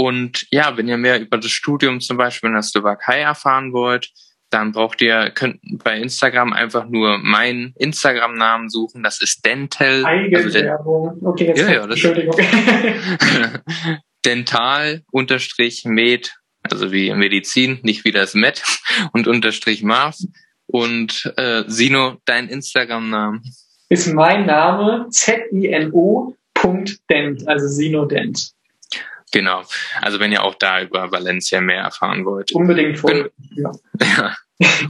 [0.00, 4.10] Und ja, wenn ihr mehr über das Studium zum Beispiel in der Slowakei erfahren wollt,
[4.48, 9.02] dann braucht ihr, könnt bei Instagram einfach nur meinen Instagram-Namen suchen.
[9.02, 10.06] Das ist Dental.
[10.06, 11.10] Eigenwerbung.
[11.10, 12.34] Also okay, jetzt ja, ja, das Entschuldigung.
[14.24, 15.02] dental-med,
[16.62, 18.62] also wie Medizin, nicht wie das Med,
[19.12, 20.16] und unterstrich Marv.
[20.64, 23.42] Und äh, Sino, dein Instagram-Name?
[23.90, 26.34] Ist mein Name Z-I-N-O
[27.10, 28.54] Dent, also Sino Dent.
[29.32, 29.62] Genau.
[30.00, 32.52] Also wenn ihr auch da über Valencia mehr erfahren wollt.
[32.52, 33.30] Unbedingt folgen.
[33.50, 33.70] Ja.
[34.00, 34.34] ja.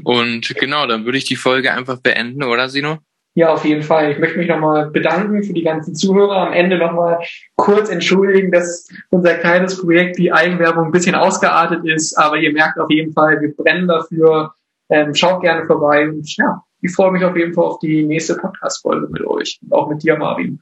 [0.05, 2.99] Und genau, dann würde ich die Folge einfach beenden, oder Sino?
[3.34, 4.11] Ja, auf jeden Fall.
[4.11, 6.49] Ich möchte mich nochmal bedanken für die ganzen Zuhörer.
[6.49, 7.20] Am Ende nochmal
[7.55, 12.18] kurz entschuldigen, dass unser kleines Projekt, die Eigenwerbung, ein bisschen ausgeartet ist.
[12.18, 14.55] Aber ihr merkt auf jeden Fall, wir brennen dafür.
[14.88, 16.09] Ähm, schaut gerne vorbei.
[16.09, 19.61] Und ja, ich freue mich auf jeden Fall auf die nächste Podcast-Folge mit euch.
[19.62, 20.61] Und auch mit dir, Marvin.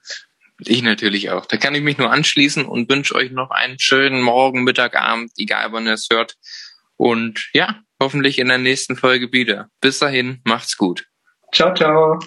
[0.61, 1.47] Ich natürlich auch.
[1.47, 5.31] Da kann ich mich nur anschließen und wünsche euch noch einen schönen Morgen, Mittag, Abend,
[5.37, 6.35] egal wann ihr es hört.
[6.97, 9.69] Und ja, hoffentlich in der nächsten Folge wieder.
[9.81, 11.07] Bis dahin, macht's gut.
[11.53, 12.19] Ciao, ciao.